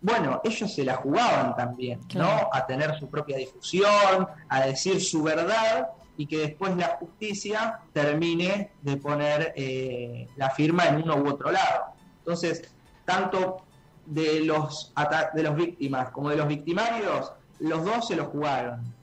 bueno, 0.00 0.40
ellos 0.42 0.74
se 0.74 0.84
la 0.84 0.96
jugaban 0.96 1.54
también, 1.54 2.00
¿no? 2.14 2.48
A 2.52 2.66
tener 2.66 2.98
su 2.98 3.08
propia 3.08 3.36
difusión, 3.36 4.26
a 4.48 4.66
decir 4.66 5.00
su 5.00 5.22
verdad 5.22 5.90
y 6.22 6.26
que 6.26 6.38
después 6.38 6.76
la 6.76 6.98
justicia 7.00 7.80
termine 7.92 8.70
de 8.80 8.96
poner 8.96 9.52
eh, 9.56 10.28
la 10.36 10.50
firma 10.50 10.86
en 10.86 11.02
uno 11.02 11.16
u 11.16 11.28
otro 11.28 11.50
lado. 11.50 11.94
Entonces, 12.18 12.62
tanto 13.04 13.64
de 14.06 14.42
los, 14.44 14.94
de 15.34 15.42
los 15.42 15.56
víctimas 15.56 16.12
como 16.12 16.30
de 16.30 16.36
los 16.36 16.46
victimarios, 16.46 17.32
los 17.58 17.84
dos 17.84 18.06
se 18.06 18.14
lo 18.14 18.26
jugaron 18.26 18.94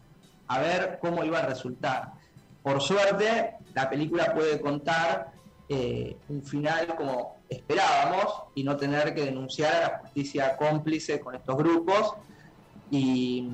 a 0.48 0.60
ver 0.60 0.98
cómo 1.02 1.26
iba 1.26 1.40
a 1.40 1.46
resultar. 1.46 2.14
Por 2.64 2.80
suerte, 2.82 3.56
la 3.74 3.90
película 3.90 4.34
puede 4.34 4.62
contar 4.62 5.34
eh, 5.68 6.16
un 6.30 6.42
final 6.42 6.96
como 6.96 7.40
esperábamos 7.50 8.44
y 8.56 8.64
no 8.64 8.78
tener 8.78 9.14
que 9.14 9.26
denunciar 9.26 9.76
a 9.76 9.82
la 9.82 9.98
justicia 10.00 10.56
cómplice 10.56 11.20
con 11.20 11.36
estos 11.36 11.58
grupos. 11.58 12.14
Y, 12.92 13.48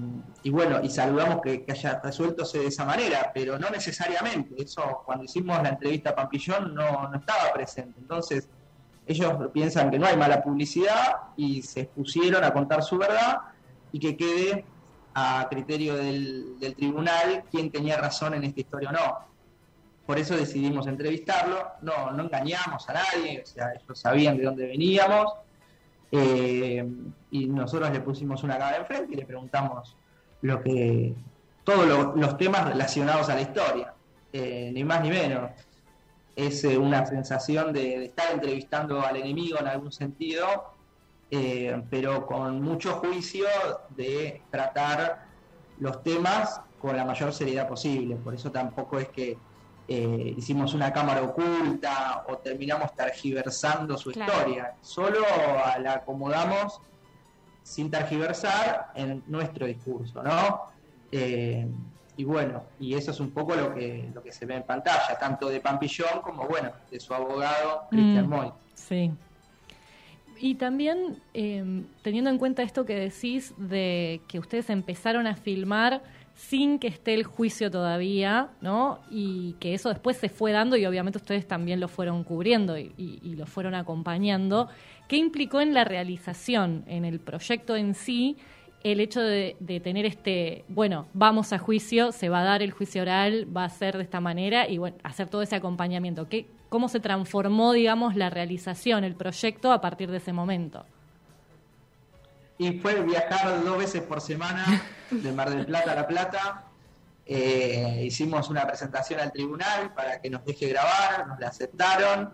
bueno, 0.50 0.80
y 0.82 0.90
saludamos 0.90 1.42
que, 1.42 1.66
haya 1.68 2.00
resuelto 2.02 2.46
de 2.46 2.68
esa 2.68 2.86
manera, 2.86 3.32
pero 3.34 3.60
no 3.60 3.70
necesariamente. 3.70 4.62
Eso, 4.62 5.02
cuando 5.06 5.26
hicimos 5.26 5.62
la 5.62 5.70
entrevista 5.70 6.12
a 6.12 6.16
Pampillón, 6.16 6.74
no, 6.74 7.10
no 7.10 7.18
estaba 7.18 7.52
presente. 7.54 8.00
Entonces, 8.00 8.48
ellos 9.06 9.34
piensan 9.54 9.92
que 9.92 10.00
no 10.00 10.08
hay 10.08 10.16
mala 10.16 10.42
publicidad 10.42 11.16
y 11.36 11.62
se 11.62 11.82
expusieron 11.82 12.44
a 12.44 12.54
contar 12.54 12.82
su 12.82 12.98
verdad 12.98 13.40
y 13.92 14.00
que 14.00 14.16
quede 14.16 14.66
a 15.14 15.48
criterio 15.50 15.96
del, 15.96 16.60
del 16.60 16.76
tribunal 16.76 17.44
quién 17.52 17.72
tenía 17.72 17.98
razón 17.98 18.34
en 18.34 18.44
esta 18.46 18.60
historia 18.60 18.90
o 18.90 18.94
no 18.94 19.36
por 20.06 20.20
eso 20.20 20.36
decidimos 20.38 20.88
entrevistarlo, 20.88 21.72
no, 21.82 22.12
no 22.12 22.24
engañamos 22.24 22.88
a 22.90 22.94
nadie, 22.94 23.42
o 23.42 23.46
sea, 23.46 23.74
ellos 23.74 24.00
sabían 24.00 24.38
de 24.38 24.44
dónde 24.44 24.68
veníamos, 24.68 25.34
eh, 26.12 26.88
y 27.32 27.48
nosotros 27.48 27.92
le 27.92 28.00
pusimos 28.02 28.44
una 28.44 28.58
cámara 28.58 28.78
enfrente 28.78 29.14
y 29.14 29.16
le 29.18 29.26
preguntamos 29.26 29.96
lo 30.42 30.62
que 30.62 31.14
todos 31.64 32.16
los 32.16 32.38
temas 32.38 32.68
relacionados 32.68 33.30
a 33.30 33.36
la 33.36 33.42
historia, 33.42 33.94
eh, 34.32 34.72
ni 34.74 34.84
más 34.84 35.02
ni 35.02 35.10
menos. 35.10 35.52
Es 36.36 36.64
eh, 36.64 36.78
una 36.78 37.06
sensación 37.06 37.74
de, 37.74 38.06
estar 38.06 38.34
entrevistando 38.34 39.02
al 39.02 39.16
enemigo 39.18 39.58
en 39.60 39.68
algún 39.68 39.92
sentido, 39.92 40.74
pero 41.90 42.26
con 42.26 42.62
mucho 42.62 42.94
juicio 42.94 43.46
de 43.90 44.42
tratar 44.52 45.26
los 45.80 46.02
temas 46.02 46.62
con 46.80 46.96
la 46.96 47.04
mayor 47.04 47.34
seriedad 47.34 47.68
posible. 47.68 48.16
Por 48.16 48.36
eso 48.36 48.52
tampoco 48.52 49.00
es 49.00 49.10
que 49.10 49.38
eh, 49.88 50.34
hicimos 50.38 50.74
una 50.74 50.92
cámara 50.92 51.22
oculta 51.22 52.26
o 52.28 52.38
terminamos 52.38 52.94
tergiversando 52.96 53.98
su 53.98 54.12
historia. 54.12 54.74
Solo 54.82 55.20
la 55.80 55.94
acomodamos 55.94 56.80
sin 57.62 57.90
tergiversar 57.90 58.92
en 58.96 59.24
nuestro 59.28 59.66
discurso, 59.66 60.24
¿no? 60.24 60.62
Eh, 61.12 61.68
y 62.18 62.24
bueno, 62.24 62.64
y 62.80 62.94
eso 62.94 63.12
es 63.12 63.20
un 63.20 63.32
poco 63.32 63.56
lo 63.56 63.74
que, 63.74 64.10
lo 64.14 64.24
que 64.24 64.32
se 64.32 64.46
ve 64.46 64.56
en 64.56 64.64
pantalla, 64.64 65.18
tanto 65.20 65.50
de 65.50 65.60
Pampillón 65.60 66.22
como, 66.24 66.48
bueno, 66.48 66.72
de 66.90 67.00
su 67.00 67.14
abogado, 67.14 67.88
Cristian 67.90 68.28
mm, 68.28 68.30
Moy. 68.30 68.52
Sí. 68.74 69.12
Y 70.38 70.56
también, 70.56 71.22
em, 71.34 71.86
teniendo 72.02 72.30
en 72.30 72.38
cuenta 72.38 72.64
esto 72.64 72.86
que 72.86 72.96
decís 72.96 73.54
de 73.58 74.22
que 74.28 74.40
ustedes 74.40 74.70
empezaron 74.70 75.28
a 75.28 75.36
filmar 75.36 76.02
sin 76.36 76.80
que 76.80 76.88
esté 76.88 77.14
el 77.14 77.24
juicio 77.24 77.72
todavía, 77.72 78.50
¿no? 78.62 79.00
Y 79.10 79.54
que 79.60 79.74
eso 79.74 79.90
después 79.90 80.18
se 80.18 80.28
fue 80.28 80.52
dando 80.52 80.76
y 80.76 80.86
obviamente 80.86 81.18
ustedes 81.18 81.48
también 81.48 81.80
lo 81.80 81.88
fueron 81.88 82.24
cubriendo 82.24 82.78
y, 82.78 83.36
lo 83.38 83.46
fueron 83.46 83.74
acompañando. 83.74 84.68
¿Qué 85.08 85.16
implicó 85.18 85.62
en 85.62 85.74
la 85.74 85.86
realización, 85.86 86.84
en 86.88 87.06
el 87.06 87.20
proyecto 87.20 87.76
en 87.76 87.96
sí, 87.96 88.38
el 88.84 89.00
hecho 89.00 89.22
de, 89.22 89.56
tener 89.84 90.06
este, 90.06 90.66
bueno, 90.68 91.08
vamos 91.14 91.54
a 91.54 91.58
juicio, 91.58 92.12
se 92.12 92.30
va 92.30 92.42
a 92.42 92.44
dar 92.44 92.62
el 92.62 92.72
juicio 92.72 93.02
oral, 93.02 93.48
va 93.56 93.64
a 93.64 93.70
ser 93.70 93.98
de 93.98 94.04
esta 94.04 94.20
manera 94.20 94.70
y 94.70 94.78
bueno, 94.78 94.98
hacer 95.04 95.30
todo 95.30 95.42
ese 95.42 95.56
acompañamiento? 95.56 96.28
¿Qué, 96.28 96.48
¿Cómo 96.70 96.90
se 96.90 97.00
transformó, 97.00 97.72
digamos, 97.72 98.16
la 98.16 98.30
realización, 98.30 99.04
el 99.06 99.16
proyecto 99.16 99.72
a 99.72 99.82
partir 99.82 100.12
de 100.12 100.18
ese 100.18 100.34
momento? 100.34 100.86
Y 102.58 102.80
fue 102.80 103.02
viajar 103.02 103.64
dos 103.64 103.78
veces 103.78 104.02
por 104.02 104.22
semana 104.22 104.66
de 105.12 105.32
Mar 105.32 105.50
del 105.50 105.66
Plata 105.66 105.92
a 105.92 105.96
La 105.96 106.08
Plata. 106.08 106.64
Eh, 107.26 108.04
hicimos 108.06 108.50
una 108.50 108.66
presentación 108.66 109.20
al 109.20 109.32
tribunal 109.32 109.94
para 109.94 110.22
que 110.22 110.30
nos 110.30 110.46
deje 110.46 110.68
grabar, 110.70 111.28
nos 111.28 111.40
la 111.40 111.48
aceptaron. 111.48 112.34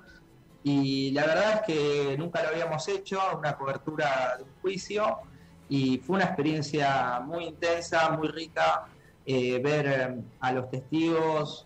Y 0.63 1.11
la 1.11 1.25
verdad 1.25 1.53
es 1.55 1.61
que 1.61 2.17
nunca 2.17 2.43
lo 2.43 2.49
habíamos 2.49 2.87
hecho, 2.87 3.19
una 3.37 3.57
cobertura 3.57 4.35
de 4.37 4.43
un 4.43 4.51
juicio. 4.61 5.17
Y 5.69 5.97
fue 5.99 6.17
una 6.17 6.25
experiencia 6.25 7.19
muy 7.21 7.45
intensa, 7.45 8.09
muy 8.11 8.27
rica, 8.27 8.85
eh, 9.25 9.59
ver 9.59 9.87
eh, 9.87 10.21
a 10.39 10.51
los 10.51 10.69
testigos 10.69 11.65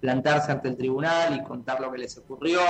plantarse 0.00 0.52
ante 0.52 0.68
el 0.68 0.76
tribunal 0.76 1.36
y 1.36 1.42
contar 1.42 1.80
lo 1.80 1.90
que 1.90 1.98
les 1.98 2.16
ocurrió, 2.18 2.60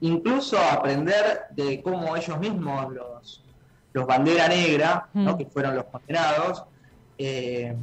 incluso 0.00 0.58
aprender 0.58 1.44
de 1.50 1.82
cómo 1.82 2.14
ellos 2.14 2.38
mismos, 2.38 2.92
los, 2.92 3.45
los 3.96 4.06
bandera 4.06 4.46
negra, 4.46 5.08
¿no? 5.14 5.32
Mm. 5.32 5.38
que 5.38 5.46
fueron 5.46 5.74
los 5.74 5.86
condenados, 5.86 6.64
eh, 7.16 7.74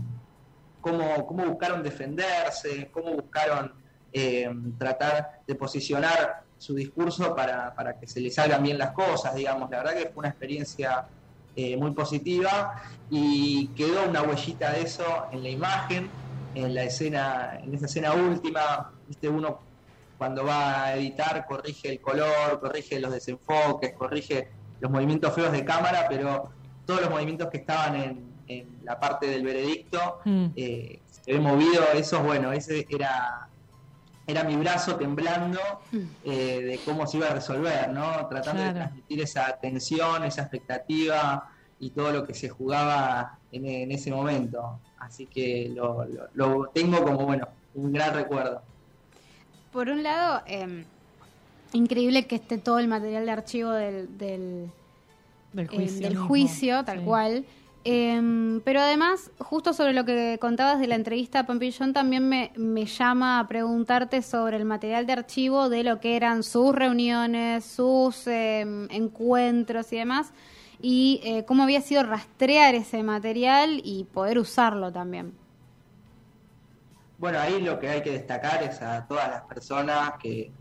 cómo, 0.80 1.26
cómo 1.26 1.44
buscaron 1.44 1.82
defenderse, 1.82 2.92
cómo 2.92 3.14
buscaron 3.14 3.74
eh, 4.12 4.48
tratar 4.78 5.42
de 5.48 5.56
posicionar 5.56 6.44
su 6.60 6.76
discurso 6.76 7.36
para, 7.36 7.74
para, 7.74 8.00
que 8.00 8.06
se 8.06 8.22
les 8.22 8.36
salgan 8.36 8.62
bien 8.62 8.78
las 8.78 8.92
cosas, 8.92 9.34
digamos. 9.34 9.72
La 9.72 9.78
verdad 9.80 9.94
que 9.96 10.10
fue 10.10 10.20
una 10.20 10.30
experiencia 10.30 11.08
eh, 11.56 11.76
muy 11.78 11.92
positiva 11.92 12.84
y 13.10 13.70
quedó 13.70 14.08
una 14.08 14.22
huellita 14.22 14.72
de 14.72 14.84
eso 14.84 15.26
en 15.32 15.42
la 15.42 15.50
imagen, 15.50 16.10
en 16.54 16.76
la 16.76 16.84
escena, 16.84 17.60
en 17.60 17.74
esa 17.74 17.88
escena 17.88 18.14
última, 18.14 18.92
viste 19.08 19.28
uno 19.28 19.62
cuando 20.16 20.46
va 20.46 20.84
a 20.84 20.96
editar 20.96 21.44
corrige 21.48 21.90
el 21.90 22.00
color, 22.00 22.60
corrige 22.60 23.00
los 23.00 23.12
desenfoques, 23.12 23.94
corrige 23.94 24.52
los 24.84 24.92
movimientos 24.92 25.34
feos 25.34 25.54
de 25.54 25.64
cámara, 25.64 26.08
pero 26.10 26.52
todos 26.86 27.00
los 27.00 27.10
movimientos 27.10 27.50
que 27.50 27.58
estaban 27.58 27.96
en, 27.96 28.34
la 28.84 29.00
parte 29.00 29.28
del 29.28 29.42
veredicto 29.42 30.20
mm. 30.26 30.48
eh, 30.58 31.00
se 31.10 31.32
ve 31.32 31.40
movido, 31.40 31.82
eso 31.94 32.22
bueno, 32.22 32.52
ese 32.52 32.86
era 32.90 33.48
era 34.28 34.44
mi 34.44 34.58
brazo 34.58 34.98
temblando 34.98 35.60
mm. 35.92 35.98
eh, 36.26 36.62
de 36.62 36.80
cómo 36.86 37.08
se 37.08 37.18
iba 37.18 37.28
a 37.28 37.34
resolver, 37.34 37.90
¿no? 37.94 38.28
Tratando 38.28 38.62
de 38.62 38.74
transmitir 38.74 39.22
esa 39.22 39.58
tensión, 39.62 40.26
esa 40.26 40.42
expectativa 40.42 41.50
y 41.80 41.92
todo 41.92 42.12
lo 42.12 42.26
que 42.26 42.34
se 42.34 42.50
jugaba 42.50 43.40
en, 43.54 43.90
ese 43.90 44.12
momento. 44.12 44.82
Así 45.00 45.28
que 45.28 45.72
lo, 45.74 46.06
lo, 46.34 46.68
tengo 46.74 47.02
como, 47.04 47.26
bueno, 47.26 47.48
un 47.76 47.94
gran 47.94 48.14
recuerdo. 48.14 48.62
Por 49.72 49.88
un 49.88 50.04
lado, 50.04 50.44
eh, 50.46 50.86
increíble 51.74 52.26
que 52.26 52.36
esté 52.36 52.58
todo 52.58 52.80
el 52.80 52.88
material 52.88 53.26
de 53.26 53.32
archivo 53.32 53.72
del, 53.72 54.18
del, 54.18 54.72
del 55.54 56.18
juicio, 56.18 56.80
em, 56.80 56.86
tal 56.86 57.02
cual. 57.04 57.46
Em, 57.86 58.62
pero 58.62 58.80
además, 58.80 59.30
justo 59.40 59.74
sobre 59.74 59.92
lo 59.92 60.06
que 60.06 60.38
contabas 60.40 60.80
de 60.80 60.88
la 60.88 60.96
entrevista 60.96 61.40
a 61.40 61.46
Pampillón, 61.46 61.92
también 61.92 62.30
me, 62.30 62.54
me, 62.56 62.86
llama 62.86 63.40
a 63.40 63.48
preguntarte 63.48 64.22
sobre 64.22 64.56
el 64.56 64.64
material 64.64 65.06
de 65.06 65.14
archivo 65.14 65.68
de 65.68 65.84
lo 65.84 66.00
que 66.00 66.16
eran 66.16 66.44
sus 66.44 66.74
reuniones, 66.74 67.66
sus 67.66 68.26
em, 68.28 68.88
encuentros 68.90 69.92
y 69.92 69.98
demás, 69.98 70.32
y 70.82 71.20
eh, 71.26 71.44
cómo 71.46 71.64
había 71.64 71.82
sido 71.82 72.04
rastrear 72.04 72.74
ese 72.76 73.04
material 73.04 73.82
y 73.84 74.06
poder 74.06 74.40
usarlo 74.40 74.92
también. 74.92 75.34
Bueno, 77.18 77.40
ahí 77.40 77.62
lo 77.62 77.80
que 77.80 77.90
hay 77.90 78.02
que 78.02 78.12
destacar 78.12 78.64
es 78.64 78.82
a 78.82 79.06
todas 79.08 79.30
las 79.30 79.42
personas 79.44 80.14
que 80.22 80.52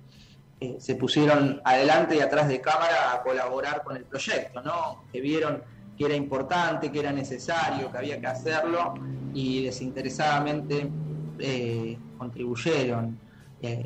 eh, 0.62 0.76
se 0.78 0.94
pusieron 0.94 1.60
adelante 1.64 2.14
y 2.14 2.20
atrás 2.20 2.46
de 2.46 2.60
cámara 2.60 3.14
a 3.14 3.22
colaborar 3.24 3.82
con 3.82 3.96
el 3.96 4.04
proyecto, 4.04 4.62
¿no? 4.62 5.02
Que 5.12 5.20
vieron 5.20 5.60
que 5.98 6.04
era 6.04 6.14
importante, 6.14 6.92
que 6.92 7.00
era 7.00 7.10
necesario, 7.10 7.90
que 7.90 7.98
había 7.98 8.20
que 8.20 8.28
hacerlo 8.28 8.94
y 9.34 9.64
desinteresadamente 9.64 10.88
eh, 11.40 11.98
contribuyeron. 12.16 13.18
Eh, 13.60 13.84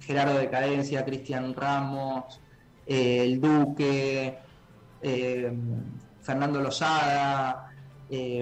Gerardo 0.00 0.36
de 0.36 0.50
Cadencia, 0.50 1.06
Cristian 1.06 1.54
Ramos, 1.54 2.38
el 2.84 3.40
Duque, 3.40 4.36
Fernando 6.20 6.60
Lozada, 6.60 7.72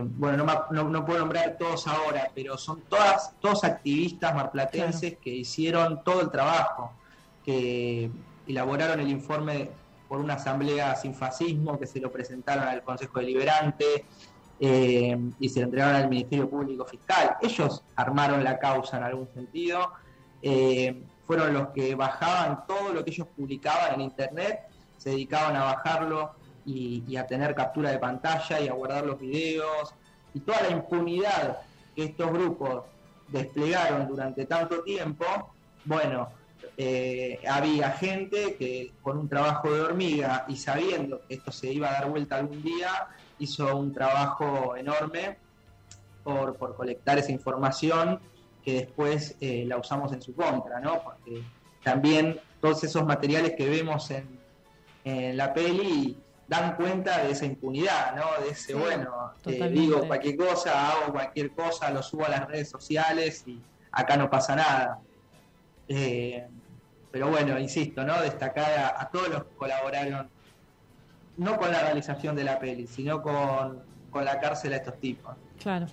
bueno, 0.03 0.45
no, 0.73 1.05
puedo 1.07 1.21
nombrar 1.21 1.57
todos 1.59 1.87
ahora, 1.87 2.33
pero 2.35 2.59
son 2.59 2.81
todas, 2.89 3.35
todos 3.41 3.63
activistas 3.63 4.35
marplatenses 4.35 5.19
que 5.19 5.31
hicieron 5.31 6.03
todo 6.03 6.23
el 6.23 6.31
trabajo, 6.31 6.95
elaboraron 8.47 9.01
el 9.01 9.09
informe 9.09 9.71
por 10.09 10.21
una 10.21 10.35
asamblea 10.35 10.97
sin 10.97 11.15
fascismo 11.15 11.79
que 11.79 11.87
se 11.87 12.01
lo 12.01 12.11
presentaron 12.11 12.67
al 12.67 12.83
Consejo 12.83 13.21
Deliberante 13.21 14.05
eh, 14.59 15.17
y 15.39 15.49
se 15.49 15.61
lo 15.61 15.67
entregaron 15.67 15.97
al 15.97 16.09
Ministerio 16.09 16.51
Público 16.51 16.85
Fiscal. 16.85 17.37
Ellos 17.41 17.83
armaron 17.97 18.43
la 18.43 18.59
causa 18.59 18.97
en 18.97 19.05
algún 19.05 19.29
sentido, 19.33 19.93
eh, 20.43 21.03
fueron 21.27 21.55
los 21.55 21.69
que 21.69 21.95
bajaban 21.95 22.67
todo 22.67 22.93
lo 22.93 23.05
que 23.05 23.11
ellos 23.11 23.29
publicaban 23.37 23.95
en 23.95 24.01
Internet, 24.01 24.63
se 24.97 25.11
dedicaban 25.11 25.57
a 25.57 25.65
bajarlo 25.65 26.33
y, 26.67 27.17
a 27.17 27.27
tener 27.27 27.55
captura 27.55 27.91
de 27.91 27.99
pantalla 27.99 28.61
y 28.61 28.69
a 28.69 28.73
guardar 28.73 29.07
los 29.07 29.19
videos 29.19 29.95
y 30.35 30.41
toda 30.41 30.63
la 30.63 30.71
impunidad 30.71 31.59
que 31.95 32.05
estos 32.05 32.31
grupos 32.33 32.85
desplegaron 33.29 34.09
durante 34.09 34.45
tanto 34.47 34.83
tiempo, 34.83 35.25
bueno, 35.85 36.29
eh, 36.77 37.41
había 37.49 37.91
gente 37.93 38.57
que 38.57 38.93
con 39.03 39.19
un 39.19 39.29
trabajo 39.29 39.71
de 39.73 39.81
hormiga 39.81 40.45
y 40.49 40.57
sabiendo 40.57 41.21
que 41.27 41.35
esto 41.35 41.53
se 41.53 41.73
iba 41.73 41.89
a 41.89 41.93
dar 41.93 42.11
vuelta 42.11 42.37
algún 42.37 42.63
día, 42.63 43.09
hizo 43.39 43.77
un 43.77 43.93
trabajo 43.93 44.77
enorme 44.77 45.37
por, 46.23 46.57
colectar 46.77 47.19
esa 47.19 47.33
información 47.33 48.21
que 48.65 48.75
después 48.75 49.37
eh, 49.41 49.65
la 49.67 49.79
usamos 49.79 50.13
en 50.13 50.23
su 50.23 50.35
contra, 50.35 50.81
¿no? 50.81 51.03
Porque 51.03 51.43
también 51.83 52.39
todos 52.61 52.85
esos 52.85 53.05
materiales 53.05 53.55
que 53.57 53.69
vemos 53.69 54.11
en, 54.11 54.39
la 55.37 55.53
peli 55.55 56.17
dan 56.47 56.77
cuenta 56.77 57.25
de 57.25 57.33
esa 57.33 57.47
impunidad, 57.47 58.15
¿no? 58.15 58.45
De 58.45 58.51
ese, 58.51 58.75
bueno, 58.75 59.33
eh, 59.47 59.69
digo 59.71 60.07
cualquier 60.07 60.37
cosa, 60.37 60.93
hago 60.93 61.13
cualquier 61.13 61.53
cosa, 61.53 61.91
lo 61.91 62.03
subo 62.03 62.27
a 62.27 62.29
las 62.29 62.47
redes 62.47 62.69
sociales 62.69 63.45
y 63.47 63.61
acá 63.93 64.17
no 64.17 64.29
pasa 64.29 64.57
nada. 64.57 65.01
Eh, 65.93 66.47
pero 67.11 67.29
bueno, 67.29 67.59
insisto, 67.59 68.05
¿no? 68.05 68.23
Destacar 68.23 68.95
a, 68.97 69.11
todos 69.11 69.29
los 69.29 69.45
que 69.45 69.57
colaboraron, 69.57 70.29
no 71.37 71.59
con 71.59 71.73
la 71.73 71.83
realización 71.83 72.37
de 72.37 72.45
la 72.45 72.61
peli, 72.61 72.87
sino 72.87 73.21
con, 73.21 73.83
la 74.25 74.39
cárcel 74.39 74.73
a 74.73 74.77
estos 74.77 75.01
tipos. 75.01 75.35
Claro. 75.61 75.87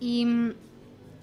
Y 0.00 0.24
mm, 0.24 0.54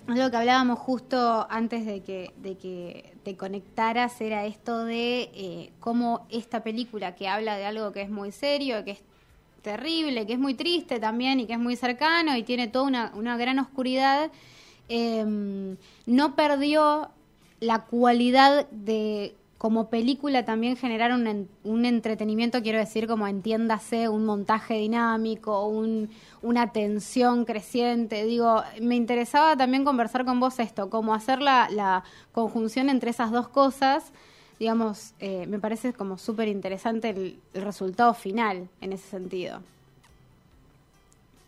algo 0.10 0.30
que 0.30 0.38
hablábamos 0.38 0.78
justo 0.78 1.48
antes 1.50 1.88
de 1.88 2.04
que, 2.04 2.34
de 2.38 2.56
que 2.56 3.16
te 3.24 3.36
conectaras 3.36 4.22
era 4.22 4.46
esto 4.46 4.86
de 4.86 5.32
eh, 5.34 5.72
cómo 5.80 6.28
esta 6.30 6.62
película 6.62 7.16
que 7.16 7.28
habla 7.28 7.58
de 7.58 7.66
algo 7.66 7.92
que 7.92 8.04
es 8.04 8.12
muy 8.12 8.32
serio, 8.32 8.84
que 8.84 8.92
es 8.92 9.02
terrible, 9.64 10.28
que 10.28 10.34
es 10.34 10.40
muy 10.40 10.54
triste 10.54 11.00
también 11.00 11.40
y 11.40 11.48
que 11.48 11.54
es 11.54 11.60
muy 11.60 11.76
cercano 11.76 12.38
y 12.38 12.44
tiene 12.44 12.68
toda 12.68 12.86
una, 12.86 13.12
una 13.16 13.38
gran 13.38 13.58
oscuridad, 13.58 14.30
eh, 14.88 15.76
no 16.06 16.36
perdió 16.36 17.10
la 17.60 17.86
cualidad 17.86 18.68
de 18.70 19.36
como 19.58 19.90
película 19.90 20.46
también 20.46 20.78
generar 20.78 21.12
un, 21.12 21.50
un, 21.64 21.86
entretenimiento, 21.86 22.62
quiero 22.62 22.78
decir, 22.78 23.08
como 23.08 23.28
entiéndase, 23.28 24.08
un 24.08 24.24
montaje 24.24 24.76
dinámico, 24.76 25.66
un, 25.66 26.12
una 26.44 26.72
tensión 26.72 27.44
creciente. 27.44 28.24
Digo, 28.26 28.62
me 28.82 28.96
interesaba 28.96 29.58
también 29.58 29.84
conversar 29.84 30.26
con 30.26 30.40
vos 30.40 30.60
esto, 30.60 30.90
cómo 30.92 31.16
hacer 31.16 31.42
la, 31.42 31.70
la 31.72 32.04
conjunción 32.34 32.90
entre 32.90 33.10
esas 33.10 33.32
dos 33.32 33.48
cosas. 33.48 34.12
Digamos, 34.60 35.14
eh, 35.20 35.48
me 35.48 35.60
parece 35.60 35.92
como 35.94 36.20
súper 36.20 36.48
interesante 36.48 37.10
el, 37.10 37.40
resultado 37.54 38.14
final 38.14 38.70
en 38.82 38.94
ese 38.94 39.08
sentido. 39.08 39.62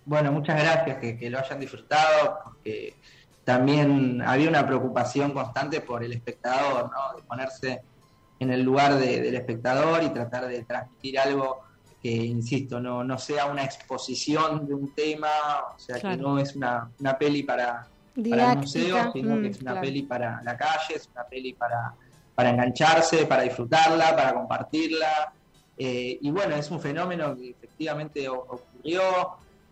Bueno, 0.05 0.31
muchas 0.31 0.59
gracias, 0.59 0.97
que, 0.97 1.17
que 1.19 1.29
lo 1.29 1.37
hayan 1.37 1.59
disfrutado, 1.59 2.39
porque 2.43 2.95
también 3.49 4.21
había 4.21 4.47
una 4.47 4.63
preocupación 4.63 5.31
constante 5.31 5.81
por 5.81 6.03
el 6.03 6.13
espectador, 6.13 6.83
¿no? 6.83 7.17
de 7.17 7.23
ponerse 7.23 7.81
en 8.39 8.51
el 8.51 8.61
lugar 8.61 8.99
del 8.99 9.33
espectador 9.33 10.03
y 10.03 10.09
tratar 10.09 10.47
de 10.47 10.61
transmitir 10.65 11.17
algo 11.17 11.61
que, 11.99 12.11
insisto, 12.11 12.79
no, 12.79 13.03
no 13.03 13.17
sea 13.17 13.47
una 13.47 13.63
exposición 13.63 14.67
de 14.67 14.75
un 14.75 14.93
tema, 14.93 15.29
o 15.75 15.79
sea, 15.79 15.99
que 15.99 16.15
no 16.15 16.37
es 16.37 16.55
una, 16.55 16.91
una 16.99 17.17
peli 17.17 17.41
para, 17.41 17.87
para 18.29 18.51
el 18.51 18.59
museo, 18.59 19.11
sino 19.13 19.41
que 19.41 19.47
es 19.47 19.61
una 19.61 19.81
peli 19.81 20.03
para 20.03 20.43
la 20.43 20.55
calle, 20.55 20.97
es 20.97 21.09
una 21.11 21.23
peli 21.23 21.53
para, 21.53 21.95
para 22.35 22.51
engancharse, 22.51 23.25
para 23.25 23.41
disfrutarla, 23.41 24.15
para 24.15 24.35
compartirla. 24.35 25.33
Eh, 25.75 26.19
y 26.21 26.29
bueno, 26.29 26.55
es 26.55 26.69
un 26.69 26.79
fenómeno 26.79 27.35
que 27.35 27.49
efectivamente 27.49 28.29
ocurrió, 28.29 29.01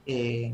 eh, 0.04 0.52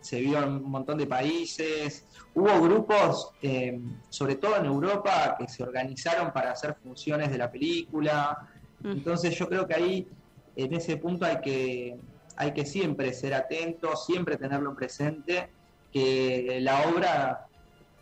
se 0.00 0.20
vio 0.20 0.42
en 0.42 0.48
un 0.48 0.70
montón 0.70 0.98
de 0.98 1.06
países, 1.06 2.06
Hubo 2.32 2.60
grupos, 2.60 3.32
eh, 3.42 3.80
sobre 4.08 4.36
todo 4.36 4.56
en 4.56 4.66
Europa, 4.66 5.34
que 5.38 5.48
se 5.48 5.64
organizaron 5.64 6.32
para 6.32 6.52
hacer 6.52 6.76
funciones 6.76 7.30
de 7.30 7.38
la 7.38 7.50
película. 7.50 8.48
Mm. 8.80 8.90
Entonces 8.92 9.36
yo 9.36 9.48
creo 9.48 9.66
que 9.66 9.74
ahí, 9.74 10.08
en 10.54 10.72
ese 10.74 10.96
punto, 10.96 11.24
hay 11.24 11.40
que, 11.40 11.96
hay 12.36 12.52
que 12.52 12.64
siempre 12.64 13.12
ser 13.12 13.34
atentos, 13.34 14.06
siempre 14.06 14.36
tenerlo 14.36 14.76
presente, 14.76 15.50
que 15.92 16.58
la 16.60 16.88
obra 16.88 17.46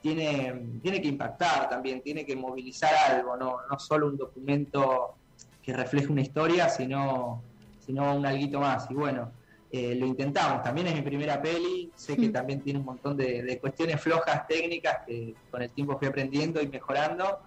tiene, 0.02 0.78
tiene 0.82 1.00
que 1.00 1.08
impactar 1.08 1.70
también, 1.70 2.02
tiene 2.02 2.26
que 2.26 2.36
movilizar 2.36 2.94
algo, 2.94 3.34
no, 3.34 3.56
no 3.70 3.78
solo 3.78 4.08
un 4.08 4.18
documento 4.18 5.14
que 5.62 5.72
refleje 5.72 6.08
una 6.08 6.20
historia, 6.20 6.68
sino, 6.68 7.42
sino 7.80 8.14
un 8.14 8.26
alguito 8.26 8.60
más. 8.60 8.90
Y 8.90 8.94
bueno, 8.94 9.32
eh, 9.70 9.94
lo 9.96 10.06
intentamos. 10.06 10.62
También 10.62 10.86
es 10.86 10.94
mi 10.94 11.02
primera 11.02 11.42
peli, 11.42 11.90
sé 11.94 12.16
que 12.16 12.28
mm. 12.28 12.32
también 12.32 12.60
tiene 12.62 12.78
un 12.78 12.86
montón 12.86 13.16
de, 13.16 13.58
cuestiones 13.60 14.00
flojas 14.00 14.46
técnicas 14.46 14.98
que 15.06 15.34
con 15.50 15.60
el 15.60 15.70
tiempo 15.70 15.98
fui 15.98 16.08
aprendiendo 16.08 16.62
y 16.62 16.68
mejorando, 16.68 17.40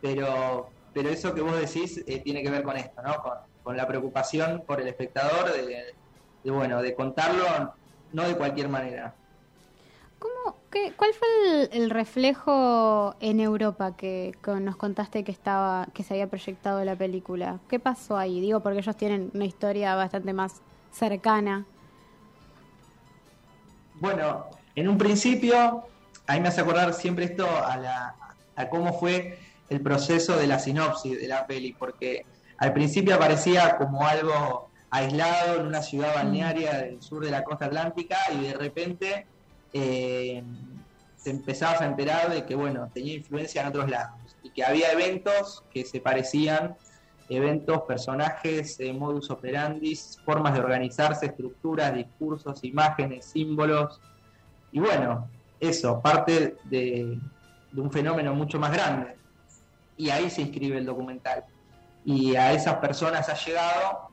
pero, 0.00 0.70
pero 0.94 1.08
eso 1.08 1.34
que 1.34 1.40
vos 1.40 1.58
decís 1.58 2.04
eh, 2.06 2.20
tiene 2.20 2.42
que 2.42 2.50
ver 2.50 2.62
con 2.62 2.76
esto, 2.76 3.02
¿no? 3.02 3.16
Con, 3.22 3.50
la 3.76 3.86
preocupación 3.86 4.64
por 4.66 4.80
el 4.80 4.88
espectador 4.88 5.52
de, 5.52 5.94
bueno, 6.50 6.82
de 6.82 6.92
contarlo 6.92 7.44
no 8.12 8.24
de 8.26 8.36
cualquier 8.36 8.68
manera. 8.68 9.14
¿Cómo, 10.18 10.56
qué, 10.72 10.92
¿Cuál 10.96 11.12
fue 11.14 11.68
el, 11.70 11.88
reflejo 11.88 13.14
en 13.20 13.38
Europa 13.38 13.96
que, 13.96 14.36
nos 14.60 14.74
contaste 14.74 15.22
que 15.22 15.30
estaba 15.30 15.86
que 15.94 16.02
se 16.02 16.14
había 16.14 16.26
proyectado 16.26 16.84
la 16.84 16.96
película? 16.96 17.60
¿Qué 17.68 17.78
pasó 17.78 18.16
ahí? 18.16 18.40
Digo, 18.40 18.58
porque 18.58 18.80
ellos 18.80 18.96
tienen 18.96 19.30
una 19.34 19.44
historia 19.44 19.94
bastante 19.94 20.32
más 20.32 20.62
cercana. 20.92 21.64
Bueno, 23.94 24.46
en 24.74 24.88
un 24.88 24.98
principio, 24.98 25.84
a 26.26 26.34
mí 26.34 26.40
me 26.40 26.48
hace 26.48 26.60
acordar 26.60 26.94
siempre 26.94 27.26
esto 27.26 27.46
a, 27.48 27.76
la, 27.76 28.14
a 28.56 28.68
cómo 28.68 28.92
fue 28.98 29.38
el 29.68 29.80
proceso 29.80 30.36
de 30.36 30.46
la 30.46 30.58
sinopsis 30.58 31.20
de 31.20 31.28
la 31.28 31.46
peli, 31.46 31.72
porque 31.72 32.24
al 32.58 32.72
principio 32.72 33.14
aparecía 33.14 33.76
como 33.76 34.06
algo 34.06 34.70
aislado 34.90 35.60
en 35.60 35.66
una 35.66 35.82
ciudad 35.82 36.14
balnearia 36.14 36.78
del 36.78 37.00
sur 37.02 37.24
de 37.24 37.30
la 37.30 37.44
costa 37.44 37.66
atlántica 37.66 38.18
y 38.32 38.48
de 38.48 38.54
repente 38.54 39.26
eh, 39.72 40.42
te 41.22 41.30
empezabas 41.30 41.80
a 41.80 41.86
enterar 41.86 42.32
de 42.32 42.44
que, 42.44 42.54
bueno, 42.54 42.90
tenía 42.92 43.14
influencia 43.14 43.62
en 43.62 43.68
otros 43.68 43.88
lados 43.88 44.36
y 44.42 44.50
que 44.50 44.64
había 44.64 44.90
eventos 44.92 45.62
que 45.72 45.84
se 45.84 46.00
parecían, 46.00 46.76
eventos, 47.30 47.82
personajes, 47.82 48.78
eh, 48.80 48.92
modus 48.92 49.30
operandi, 49.30 49.96
formas 50.24 50.52
de 50.54 50.60
organizarse, 50.60 51.26
estructuras, 51.26 51.94
discursos, 51.94 52.62
imágenes, 52.64 53.24
símbolos. 53.24 54.00
Y 54.72 54.80
bueno, 54.80 55.28
eso, 55.60 56.00
parte 56.02 56.56
de, 56.64 57.18
un 57.76 57.90
fenómeno 57.92 58.34
mucho 58.34 58.58
más 58.58 58.72
grande. 58.72 59.16
Y 59.96 60.10
ahí 60.10 60.28
se 60.28 60.42
inscribe 60.42 60.78
el 60.78 60.86
documental. 60.86 61.44
Y 62.04 62.34
a 62.34 62.52
esas 62.52 62.76
personas 62.76 63.28
ha 63.28 63.34
llegado, 63.34 64.08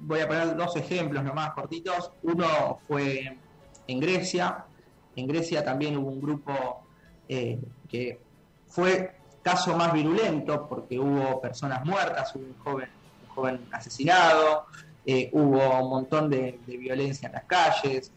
voy 0.00 0.20
a 0.20 0.28
poner 0.28 0.54
dos 0.56 0.76
ejemplos 0.76 1.24
nomás 1.24 1.54
cortitos. 1.54 2.12
Uno 2.22 2.80
fue 2.86 3.38
en 3.86 4.00
Grecia. 4.00 4.66
En 5.14 5.26
Grecia 5.26 5.64
también 5.64 5.96
hubo 5.96 6.10
un 6.10 6.20
grupo 6.20 6.84
eh, 7.30 7.58
que 7.88 8.20
fue 8.66 9.15
caso 9.46 9.76
más 9.76 9.92
virulento 9.92 10.66
porque 10.68 10.98
hubo 10.98 11.40
personas 11.40 11.84
muertas, 11.84 12.34
hubo 12.34 12.46
un 12.46 12.58
joven, 12.64 12.88
joven 13.32 13.60
asesinado, 13.70 14.66
eh, 15.06 15.30
hubo 15.32 15.84
un 15.84 15.88
montón 15.88 16.28
de, 16.28 16.58
violencia 16.66 17.28
en 17.28 17.34
las 17.34 17.44
calles. 17.44 18.10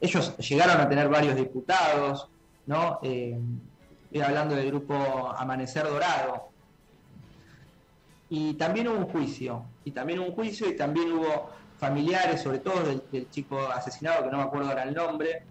Ellos 0.00 0.36
llegaron 0.38 0.80
a 0.80 0.88
tener 0.88 1.08
varios 1.08 1.36
diputados, 1.36 2.26
¿no? 2.66 2.98
Eh, 3.00 3.38
estoy 4.06 4.22
hablando 4.22 4.56
del 4.56 4.66
grupo 4.66 4.92
Amanecer 5.38 5.84
Dorado. 5.84 6.48
Y 8.28 8.54
también 8.54 8.88
hubo 8.88 8.98
un 8.98 9.06
juicio, 9.06 9.64
y 9.84 9.92
también 9.92 10.18
hubo 10.18 10.30
un 10.30 10.34
juicio, 10.34 10.68
y 10.68 10.76
también 10.76 11.12
hubo 11.12 11.50
familiares, 11.78 12.42
sobre 12.42 12.58
todo 12.58 12.82
del, 12.82 13.30
chico 13.30 13.56
asesinado, 13.68 14.24
que 14.24 14.32
no 14.32 14.38
me 14.38 14.42
acuerdo 14.42 14.70
ahora 14.70 14.82
el 14.82 14.94
nombre, 14.94 15.44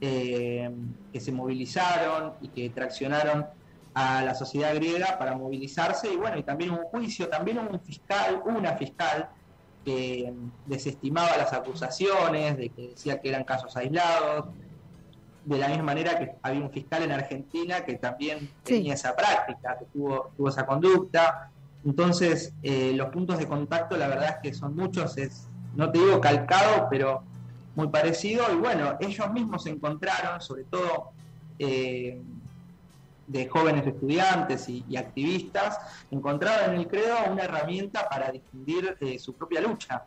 eh, 0.00 0.70
que 1.12 1.20
se 1.20 1.30
movilizaron 1.30 2.32
y 2.40 2.48
que 2.48 2.70
traccionaron 2.70 3.57
a 3.98 4.22
la 4.22 4.32
sociedad 4.32 4.72
griega 4.76 5.18
para 5.18 5.34
movilizarse 5.34 6.12
y 6.12 6.16
bueno, 6.16 6.38
y 6.38 6.44
también 6.44 6.70
un 6.70 6.84
juicio, 6.84 7.28
también 7.28 7.58
un 7.58 7.80
fiscal, 7.80 8.40
una 8.44 8.76
fiscal 8.76 9.28
que 9.84 10.32
desestimaba 10.66 11.36
las 11.36 11.52
acusaciones, 11.52 12.56
de 12.56 12.68
que 12.68 12.90
decía 12.90 13.20
que 13.20 13.28
eran 13.28 13.42
casos 13.42 13.76
aislados, 13.76 14.54
de 15.44 15.58
la 15.58 15.66
misma 15.66 15.82
manera 15.82 16.16
que 16.16 16.30
había 16.42 16.60
un 16.60 16.70
fiscal 16.70 17.02
en 17.02 17.10
Argentina 17.10 17.84
que 17.84 17.94
también 17.94 18.48
tenía 18.62 18.94
esa 18.94 19.16
práctica, 19.16 19.76
que 19.76 19.86
tuvo, 19.86 20.30
tuvo 20.36 20.48
esa 20.48 20.64
conducta. 20.64 21.50
Entonces, 21.84 22.52
eh, 22.62 22.92
los 22.94 23.08
puntos 23.08 23.36
de 23.36 23.48
contacto, 23.48 23.96
la 23.96 24.06
verdad 24.06 24.28
es 24.28 24.36
que 24.42 24.54
son 24.54 24.76
muchos, 24.76 25.16
es 25.18 25.48
no 25.74 25.90
te 25.90 25.98
digo 25.98 26.20
calcado, 26.20 26.86
pero 26.88 27.24
muy 27.74 27.88
parecido. 27.88 28.44
Y 28.52 28.58
bueno, 28.58 28.96
ellos 29.00 29.32
mismos 29.32 29.64
se 29.64 29.70
encontraron, 29.70 30.40
sobre 30.40 30.62
todo 30.64 31.10
eh, 31.58 32.20
de 33.28 33.46
jóvenes 33.46 33.86
estudiantes 33.86 34.68
y, 34.68 34.96
activistas, 34.96 35.78
encontraron 36.10 36.74
en 36.74 36.80
el 36.80 36.88
credo 36.88 37.16
una 37.30 37.44
herramienta 37.44 38.08
para 38.08 38.32
difundir 38.32 38.96
eh, 39.00 39.18
su 39.18 39.34
propia 39.34 39.60
lucha. 39.60 40.04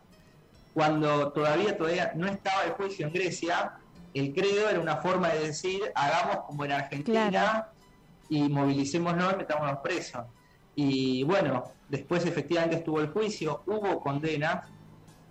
Cuando 0.74 1.32
todavía, 1.32 1.76
todavía 1.76 2.12
no 2.14 2.26
estaba 2.26 2.64
el 2.64 2.72
juicio 2.72 3.06
en 3.06 3.12
Grecia, 3.12 3.72
el 4.12 4.34
credo 4.34 4.68
era 4.68 4.80
una 4.80 4.96
forma 4.96 5.28
de 5.28 5.46
decir, 5.46 5.80
hagamos 5.94 6.44
como 6.46 6.64
en 6.64 6.72
Argentina 6.72 7.68
y 8.28 8.48
movilicémonos 8.48 9.34
y 9.34 9.36
metámonos 9.36 9.78
presos. 9.78 10.24
Y 10.74 11.22
bueno, 11.22 11.64
después 11.88 12.26
efectivamente 12.26 12.76
estuvo 12.76 13.00
el 13.00 13.08
juicio, 13.08 13.62
hubo 13.66 14.00
condenas, 14.00 14.66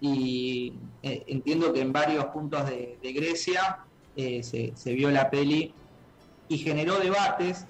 y 0.01 0.73
eh, 1.04 1.23
entiendo 1.27 1.71
que 1.71 1.82
en 1.82 1.93
varios 1.93 2.25
puntos 2.25 2.65
de, 2.67 2.97
Grecia 3.01 3.80
eh, 4.15 4.41
se, 4.43 4.93
vio 4.93 5.12
la 5.12 5.30
peli 5.30 5.73
y 6.49 6.58
generó 6.58 6.99
debates 6.99 7.65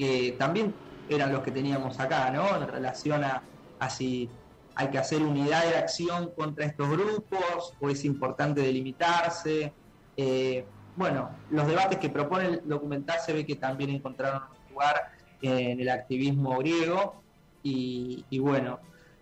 que 0.00 0.36
también 0.38 0.74
eran 1.08 1.32
los 1.32 1.42
que 1.42 1.50
teníamos 1.50 2.00
acá, 2.00 2.30
¿no? 2.30 2.56
En 2.56 2.68
relación 2.68 3.22
a, 3.24 3.42
si 3.90 4.30
hay 4.74 4.88
que 4.88 4.98
hacer 4.98 5.22
unidad 5.22 5.62
de 5.68 5.76
acción 5.76 6.32
contra 6.34 6.64
estos 6.64 6.88
grupos 6.88 7.74
o 7.78 7.90
es 7.90 8.04
importante 8.04 8.62
delimitarse. 8.62 9.72
Eh, 10.16 10.64
bueno, 10.96 11.30
los 11.50 11.66
debates 11.66 11.98
que 11.98 12.08
propone 12.08 12.46
el 12.46 12.62
documental 12.64 13.18
se 13.20 13.32
ve 13.32 13.44
que 13.44 13.56
también 13.56 13.90
encontraron 13.90 14.42
lugar 14.70 14.96
en 15.42 15.80
el 15.80 15.88
activismo 15.88 16.56
griego 16.58 17.22
y, 17.62 18.24
y 18.30 18.38
bueno, 18.38 18.80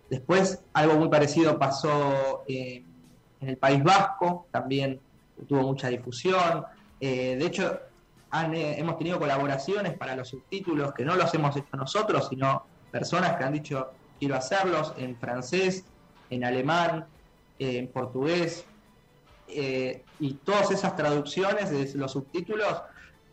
Después, 0.09 0.63
algo 0.73 0.95
muy 0.95 1.07
parecido 1.07 1.59
pasó 1.59 2.43
eh, 2.47 2.83
en 3.39 3.49
el 3.49 3.57
País 3.57 3.83
Vasco, 3.83 4.47
también 4.51 4.99
tuvo 5.47 5.61
mucha 5.61 5.87
difusión. 5.87 6.65
Eh, 6.99 7.35
de 7.37 7.45
hecho, 7.45 7.79
eh, 8.33 8.75
hemos 8.77 8.97
tenido 8.97 9.19
colaboraciones 9.19 9.97
para 9.97 10.15
los 10.15 10.29
subtítulos 10.29 10.93
que 10.93 11.05
no 11.05 11.15
los 11.15 11.33
hemos 11.33 11.55
hecho 11.55 11.77
nosotros, 11.77 12.27
sino 12.29 12.63
personas 12.91 13.37
que 13.37 13.43
han 13.43 13.53
dicho 13.53 13.91
quiero 14.19 14.35
hacerlos 14.35 14.93
en 14.97 15.15
francés, 15.15 15.85
en 16.29 16.43
alemán, 16.43 17.05
en 17.57 17.87
portugués. 17.87 18.65
y 19.47 20.33
todas 20.43 20.69
esas 20.71 20.95
traducciones 20.95 21.71
de 21.71 21.97
los 21.97 22.11
subtítulos 22.11 22.81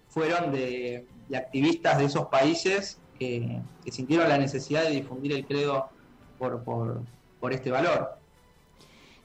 fueron 0.08 0.52
de, 0.52 1.04
activistas 1.34 1.98
de 1.98 2.04
esos 2.04 2.26
países 2.28 2.98
que 3.18 3.60
sintieron 3.90 4.28
la 4.28 4.38
necesidad 4.38 4.84
de 4.84 4.90
difundir 4.90 5.32
el 5.32 5.44
credo 5.44 5.88
por 6.38 7.52
este 7.52 7.70
valor. 7.70 8.16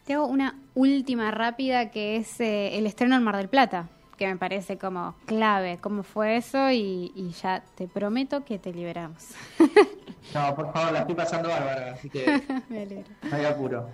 Te 0.05 0.15
hago 0.15 0.25
una 0.25 0.59
última 0.73 1.29
rápida 1.31 1.91
que 1.91 2.17
es 2.17 2.39
eh, 2.39 2.77
el 2.77 2.87
estreno 2.87 3.15
en 3.15 3.23
Mar 3.23 3.37
del 3.37 3.49
Plata, 3.49 3.87
que 4.21 4.27
me 4.27 4.37
parece 4.37 4.77
como 4.77 5.15
clave. 5.25 5.79
¿Cómo 5.81 6.03
fue 6.03 6.37
eso? 6.37 6.69
Y, 6.69 7.33
ya 7.41 7.63
te 7.73 7.87
prometo 7.87 8.45
que 8.45 8.59
te 8.59 8.71
liberamos. 8.71 9.29
no, 10.35 10.55
por 10.55 10.71
favor, 10.71 10.91
la 10.91 10.99
estoy 10.99 11.15
pasando 11.15 11.49
bárbara, 11.49 11.93
así 11.93 12.07
que 12.07 12.27
no 13.23 13.35
hay 13.35 13.45
apuro. 13.45 13.89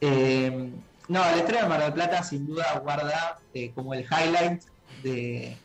Eh, 0.00 0.70
no, 1.08 1.28
el 1.30 1.40
estreno 1.40 1.64
en 1.64 1.68
Mar 1.68 1.82
del 1.82 1.92
Plata 1.94 2.22
sin 2.22 2.46
duda 2.46 2.78
guarda 2.78 3.40
eh, 3.54 3.72
como 3.74 3.92
el 3.92 4.04
highlight 4.04 4.62
de, 5.02 5.56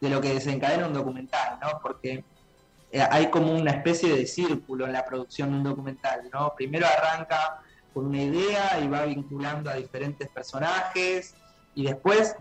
de 0.00 0.08
lo 0.08 0.18
que 0.22 0.32
desencadena 0.32 0.86
un 0.86 0.94
documental, 0.94 1.58
¿no? 1.60 1.78
Porque 1.82 2.24
eh, 2.90 3.06
hay 3.10 3.26
como 3.28 3.52
una 3.52 3.72
especie 3.72 4.16
de 4.16 4.24
círculo 4.24 4.86
en 4.86 4.94
la 4.94 5.04
producción 5.04 5.50
de 5.50 5.56
un 5.58 5.64
documental, 5.64 6.22
¿no? 6.32 6.54
Primero 6.56 6.86
arranca 6.86 7.60
con 7.92 8.06
una 8.06 8.22
idea 8.22 8.80
y 8.82 8.88
va 8.88 9.04
vinculando 9.04 9.68
a 9.68 9.74
diferentes 9.74 10.26
personajes 10.30 11.34
y 11.74 11.84
después, 11.84 12.34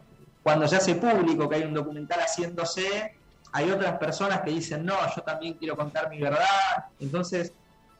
cuando 0.43 0.67
se 0.67 0.75
hace 0.75 0.95
público 0.95 1.47
que 1.47 1.55
hay 1.55 1.63
un 1.63 1.73
documental 1.73 2.19
haciéndose, 2.19 3.15
hay 3.53 3.69
otras 3.69 3.97
personas 3.97 4.41
que 4.41 4.51
dicen, 4.51 4.85
no, 4.85 4.95
yo 5.15 5.21
también 5.23 5.55
quiero 5.55 5.75
contar 5.75 6.09
mi 6.09 6.19
verdad, 6.19 6.85
entonces 6.99 7.53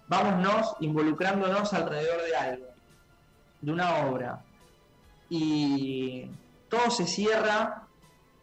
vámonos 0.07 0.75
involucrándonos 0.79 1.73
alrededor 1.73 2.21
de 2.23 2.35
algo, 2.35 2.65
de 3.61 3.71
una 3.71 4.05
obra. 4.05 4.43
Y 5.29 6.29
todo 6.69 6.89
se 6.89 7.05
cierra 7.05 7.87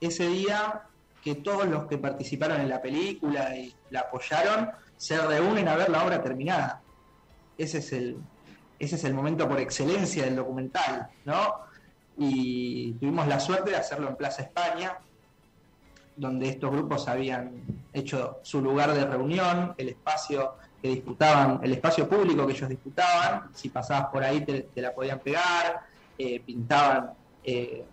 ese 0.00 0.26
día 0.28 0.82
que 1.22 1.34
todos 1.36 1.66
los 1.66 1.86
que 1.86 1.98
participaron 1.98 2.60
en 2.60 2.68
la 2.68 2.80
película 2.80 3.56
y 3.56 3.74
la 3.90 4.00
apoyaron 4.00 4.70
se 4.96 5.18
reúnen 5.18 5.68
a 5.68 5.76
ver 5.76 5.90
la 5.90 6.04
obra 6.04 6.22
terminada. 6.22 6.80
Ese 7.56 7.78
es 7.78 7.92
el, 7.92 8.18
ese 8.78 8.96
es 8.96 9.04
el 9.04 9.14
momento 9.14 9.48
por 9.48 9.58
excelencia 9.60 10.24
del 10.24 10.36
documental, 10.36 11.08
¿no? 11.24 11.67
Y 12.18 12.92
tuvimos 12.94 13.28
la 13.28 13.38
suerte 13.38 13.70
de 13.70 13.76
hacerlo 13.76 14.08
en 14.08 14.16
Plaza 14.16 14.42
España, 14.42 14.98
donde 16.16 16.48
estos 16.48 16.70
grupos 16.72 17.06
habían 17.06 17.62
hecho 17.92 18.40
su 18.42 18.60
lugar 18.60 18.92
de 18.92 19.04
reunión, 19.04 19.74
el 19.78 19.90
espacio 19.90 20.54
que 20.82 20.88
disputaban, 20.88 21.60
el 21.62 21.72
espacio 21.72 22.08
público 22.08 22.46
que 22.46 22.52
ellos 22.52 22.68
disputaban, 22.68 23.50
si 23.54 23.68
pasabas 23.68 24.06
por 24.06 24.24
ahí 24.24 24.44
te, 24.44 24.68
la 24.76 24.92
podían 24.92 25.20
pegar, 25.20 25.82
eh, 26.18 26.40
pintaban 26.40 27.10
eh, 27.44 27.84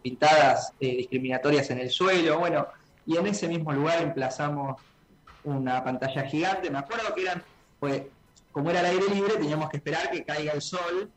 pintadas 0.00 0.72
eh, 0.80 0.96
discriminatorias 0.96 1.70
en 1.70 1.78
el 1.78 1.90
suelo, 1.90 2.38
bueno, 2.38 2.66
y 3.06 3.16
en 3.16 3.26
ese 3.26 3.48
mismo 3.48 3.72
lugar 3.72 4.00
emplazamos 4.00 4.80
una 5.44 5.82
pantalla 5.82 6.22
gigante, 6.22 6.70
me 6.70 6.78
acuerdo 6.78 7.14
que 7.14 7.22
eran, 7.22 7.42
pues, 7.78 8.02
como 8.52 8.70
era 8.70 8.80
el 8.80 8.86
aire 8.86 9.14
libre, 9.14 9.34
teníamos 9.34 9.70
que 9.70 9.78
esperar 9.78 10.10
que 10.10 10.24
caiga 10.24 10.52
el 10.52 10.62
sol 10.62 11.10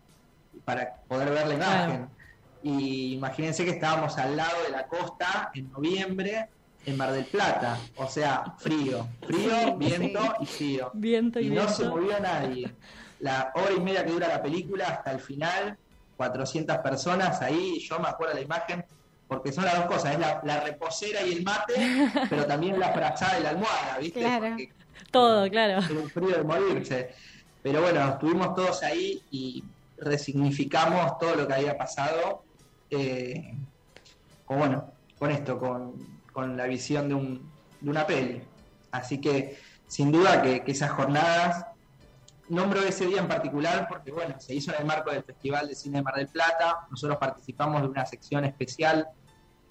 para 0.63 0.95
poder 1.07 1.31
ver 1.31 1.47
la 1.47 1.53
imagen. 1.53 2.14
Y 2.65 3.13
imagínense 3.13 3.63
que 3.63 3.69
estábamos 3.71 4.17
al 4.17 4.35
lado 4.35 4.63
de 4.63 4.71
la 4.71 4.87
costa 4.87 5.51
en 5.53 5.71
noviembre 5.71 6.49
en 6.83 6.97
Mar 6.97 7.11
del 7.11 7.25
Plata, 7.25 7.77
o 7.95 8.07
sea, 8.07 8.55
frío, 8.57 9.07
frío, 9.21 9.75
viento 9.77 10.19
y 10.39 10.45
frío. 10.47 10.89
Viento 10.95 11.39
y, 11.39 11.51
no 11.51 11.69
se 11.69 11.87
movió 11.87 12.19
nadie. 12.19 12.73
La 13.19 13.51
hora 13.53 13.71
y 13.71 13.79
media 13.79 14.03
que 14.03 14.11
dura 14.11 14.27
la 14.29 14.41
película 14.41 14.87
hasta 14.87 15.11
el 15.11 15.19
final, 15.19 15.77
400 16.17 16.77
personas 16.79 17.39
ahí, 17.43 17.79
yo 17.81 17.99
me 17.99 18.07
acuerdo 18.07 18.33
la 18.33 18.41
imagen, 18.41 18.83
porque 19.27 19.51
son 19.51 19.65
las 19.65 19.77
dos 19.77 19.85
cosas, 19.85 20.13
es 20.13 20.19
la, 20.19 20.59
reposera 20.61 21.21
y 21.21 21.33
el 21.33 21.43
mate, 21.43 21.75
pero 22.31 22.47
también 22.47 22.79
la 22.79 22.91
frazada 22.93 23.39
y 23.39 23.43
la 23.43 23.49
almohada, 23.49 23.97
¿viste? 23.99 24.71
Todo, 25.11 25.47
claro. 25.51 25.85
El 25.87 26.09
frío 26.09 26.37
de 26.37 26.43
morirse. 26.43 27.13
Pero 27.61 27.83
bueno, 27.83 28.09
estuvimos 28.09 28.55
todos 28.55 28.81
ahí 28.81 29.21
y 29.29 29.63
resignificamos 29.97 31.19
todo 31.19 31.35
lo 31.35 31.47
que 31.47 31.53
había 31.53 31.77
pasado 31.77 32.44
eh, 32.95 33.53
con, 34.45 34.59
bueno, 34.59 34.91
con 35.17 35.31
esto, 35.31 35.59
con, 35.59 36.57
la 36.57 36.65
visión 36.65 37.07
de, 37.07 37.15
un, 37.15 37.51
de, 37.79 37.89
una 37.89 38.05
peli. 38.05 38.41
Así 38.91 39.19
que 39.19 39.57
sin 39.87 40.11
duda 40.11 40.41
que, 40.41 40.63
esas 40.65 40.91
jornadas, 40.91 41.65
nombro 42.49 42.81
ese 42.81 43.05
día 43.05 43.19
en 43.19 43.27
particular 43.27 43.87
porque 43.89 44.11
bueno, 44.11 44.35
se 44.39 44.53
hizo 44.53 44.71
en 44.73 44.81
el 44.81 44.85
marco 44.85 45.11
del 45.11 45.23
Festival 45.23 45.67
de 45.67 45.75
Cine 45.75 45.97
de 45.99 46.03
Mar 46.03 46.15
del 46.15 46.27
Plata, 46.27 46.87
nosotros 46.89 47.17
participamos 47.17 47.81
de 47.81 47.87
una 47.87 48.05
sección 48.05 48.45
especial 48.45 49.07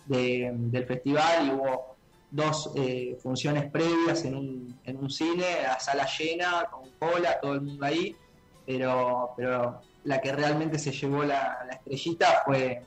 del 0.06 0.86
festival 0.86 1.46
y 1.46 1.50
hubo 1.50 1.96
dos 2.30 2.72
eh, 2.74 3.16
funciones 3.22 3.70
previas 3.70 4.24
en 4.24 4.34
un, 4.34 4.80
en 4.84 4.96
un 4.96 5.08
cine, 5.08 5.66
a 5.66 5.78
sala 5.78 6.06
llena, 6.06 6.66
con 6.70 6.90
cola, 6.98 7.38
todo 7.40 7.54
el 7.54 7.62
mundo 7.62 7.86
ahí, 7.86 8.16
pero, 8.66 9.30
pero 9.36 9.80
la 10.02 10.20
que 10.20 10.32
realmente 10.32 10.78
se 10.78 10.90
llevó 10.90 11.22
la 11.22 11.66
estrellita 11.70 12.42
fue 12.44 12.82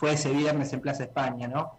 fue 0.00 0.14
ese 0.14 0.32
viernes 0.32 0.72
en 0.72 0.80
Plaza 0.80 1.04
España, 1.04 1.46
¿no? 1.46 1.72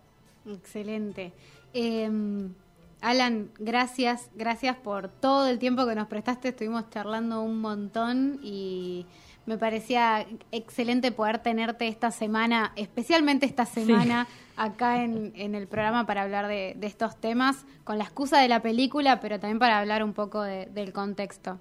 Excelente. 0.45 1.34
Em, 1.73 2.53
Alan, 3.01 3.49
gracias, 3.57 4.29
gracias 4.36 4.75
por 4.75 5.07
todo 5.07 5.47
el 5.47 5.57
tiempo 5.57 5.88
que 5.88 5.95
nos 5.95 6.07
prestaste. 6.07 6.49
Estuvimos 6.49 6.88
charlando 6.91 7.41
un 7.41 7.60
montón 7.60 8.39
y 8.43 9.07
me 9.47 9.57
parecía 9.57 10.27
excelente 10.51 11.12
poder 11.12 11.39
tenerte 11.39 11.88
esta 11.88 12.12
semana, 12.12 12.73
especialmente 12.75 13.47
esta 13.47 13.65
semana, 13.65 14.27
acá 14.55 15.03
en, 15.03 15.34
el 15.36 15.67
programa 15.67 16.05
para 16.05 16.21
hablar 16.21 16.47
de, 16.47 16.77
estos 16.84 17.19
temas, 17.19 17.65
con 17.84 17.97
la 17.97 18.03
excusa 18.03 18.39
de 18.39 18.49
la 18.49 18.62
película, 18.62 19.19
pero 19.19 19.39
también 19.39 19.57
para 19.57 19.79
hablar 19.79 20.03
un 20.03 20.13
poco 20.13 20.43
del 20.43 20.93
contexto. 20.93 21.60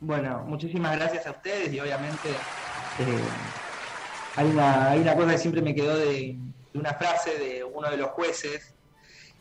Bueno, 0.00 0.44
muchísimas 0.46 0.94
gracias 0.98 1.26
a 1.26 1.30
ustedes 1.30 1.72
y 1.72 1.80
obviamente 1.80 2.28
eh, 2.98 3.63
hay 4.36 4.46
una, 4.46 4.90
hay 4.90 5.00
una 5.00 5.14
cosa 5.14 5.32
que 5.32 5.38
siempre 5.38 5.62
me 5.62 5.74
quedó 5.74 5.96
de, 5.96 6.38
una 6.74 6.94
frase 6.94 7.38
de 7.38 7.64
uno 7.64 7.90
de 7.90 7.96
los 7.96 8.10
jueces 8.10 8.74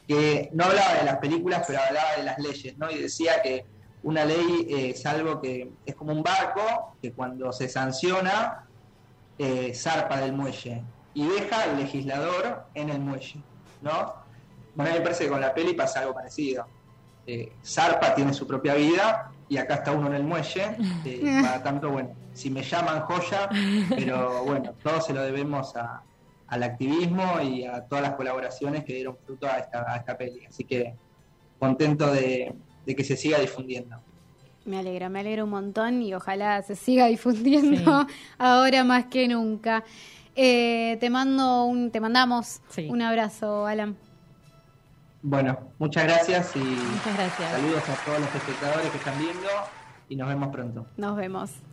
que 0.08 0.50
no 0.54 0.66
hablaba 0.66 0.96
de 0.96 1.06
las 1.06 1.18
películas, 1.18 1.64
pero 1.66 1.80
hablaba 1.82 2.16
de 2.18 2.24
las 2.24 2.38
leyes, 2.40 2.78
¿no? 2.78 2.92
Y 2.92 3.00
decía 3.00 3.42
que 3.42 3.66
una 4.04 4.26
ley 4.26 4.68
es 4.70 5.06
algo 5.06 5.42
que 5.42 5.72
es 5.86 5.96
como 5.96 6.12
un 6.12 6.22
barco 6.22 6.96
que 7.02 7.14
cuando 7.14 7.52
se 7.54 7.70
sanciona 7.70 8.66
eh, 9.38 9.74
zarpa 9.74 10.20
del 10.20 10.34
muelle 10.34 10.84
y 11.14 11.28
deja 11.28 11.64
al 11.64 11.78
legislador 11.78 12.66
en 12.74 12.90
el 12.90 13.00
muelle, 13.00 13.42
¿no? 13.82 14.14
Bueno, 14.76 14.94
me 14.94 15.02
parece 15.02 15.26
que 15.26 15.30
con 15.30 15.42
la 15.42 15.54
peli 15.54 15.74
pasa 15.74 16.02
algo 16.02 16.14
parecido. 16.14 16.68
Eh, 17.26 17.54
zarpa 17.66 18.14
tiene 18.14 18.34
su 18.34 18.46
propia 18.46 18.74
vida 18.74 19.32
y 19.48 19.58
acá 19.58 19.76
está 19.76 19.92
uno 19.92 20.08
en 20.08 20.16
el 20.16 20.24
muelle, 20.24 20.76
eh, 21.06 21.40
para 21.42 21.64
tanto, 21.64 21.90
bueno, 21.90 22.14
si 22.34 22.50
me 22.50 22.64
llaman 22.64 23.02
joya, 23.02 23.50
pero 23.90 24.44
bueno, 24.44 24.74
todo 24.84 25.02
se 25.02 25.14
lo 25.14 25.22
debemos 25.22 25.74
al 26.48 26.64
activismo 26.64 27.40
y 27.42 27.66
a 27.66 27.82
todas 27.82 28.04
las 28.04 28.14
colaboraciones 28.14 28.84
que 28.84 28.94
dieron 28.94 29.18
fruto 29.26 29.48
a 29.48 29.58
esta, 29.58 29.96
esta 29.96 30.18
peli. 30.18 30.46
Así 30.46 30.64
que 30.64 30.96
contento 31.60 32.12
de, 32.12 32.54
que 32.86 33.04
se 33.04 33.16
siga 33.16 33.40
difundiendo. 33.40 33.98
Me 34.66 34.80
alegra, 34.80 35.10
me 35.10 35.22
alegra 35.22 35.44
un 35.44 35.50
montón 35.50 36.02
y 36.02 36.14
ojalá 36.14 36.62
se 36.62 36.76
siga 36.76 37.08
difundiendo 37.08 38.06
ahora 38.38 38.84
más 38.84 39.06
que 39.06 39.28
nunca. 39.28 39.84
Eh, 40.36 40.98
te 41.00 41.10
mando 41.10 41.66
un, 41.66 41.92
te 41.92 42.00
mandamos 42.00 42.62
un 42.90 43.02
abrazo, 43.02 43.66
Alan. 43.66 43.96
Bueno, 45.22 45.58
muchas 45.80 46.04
gracias 46.04 46.54
y 46.56 46.60
muchas 46.60 47.16
gracias. 47.16 47.52
saludos 47.52 47.84
a 47.88 48.06
todos 48.06 48.20
los 48.20 48.36
espectadores 48.36 48.90
que 48.90 48.98
están 48.98 49.18
viendo 49.20 49.50
y 50.10 50.16
nos 50.18 50.28
vemos 50.28 50.50
pronto. 50.50 50.86
Nos 50.98 51.16
vemos. 51.16 51.64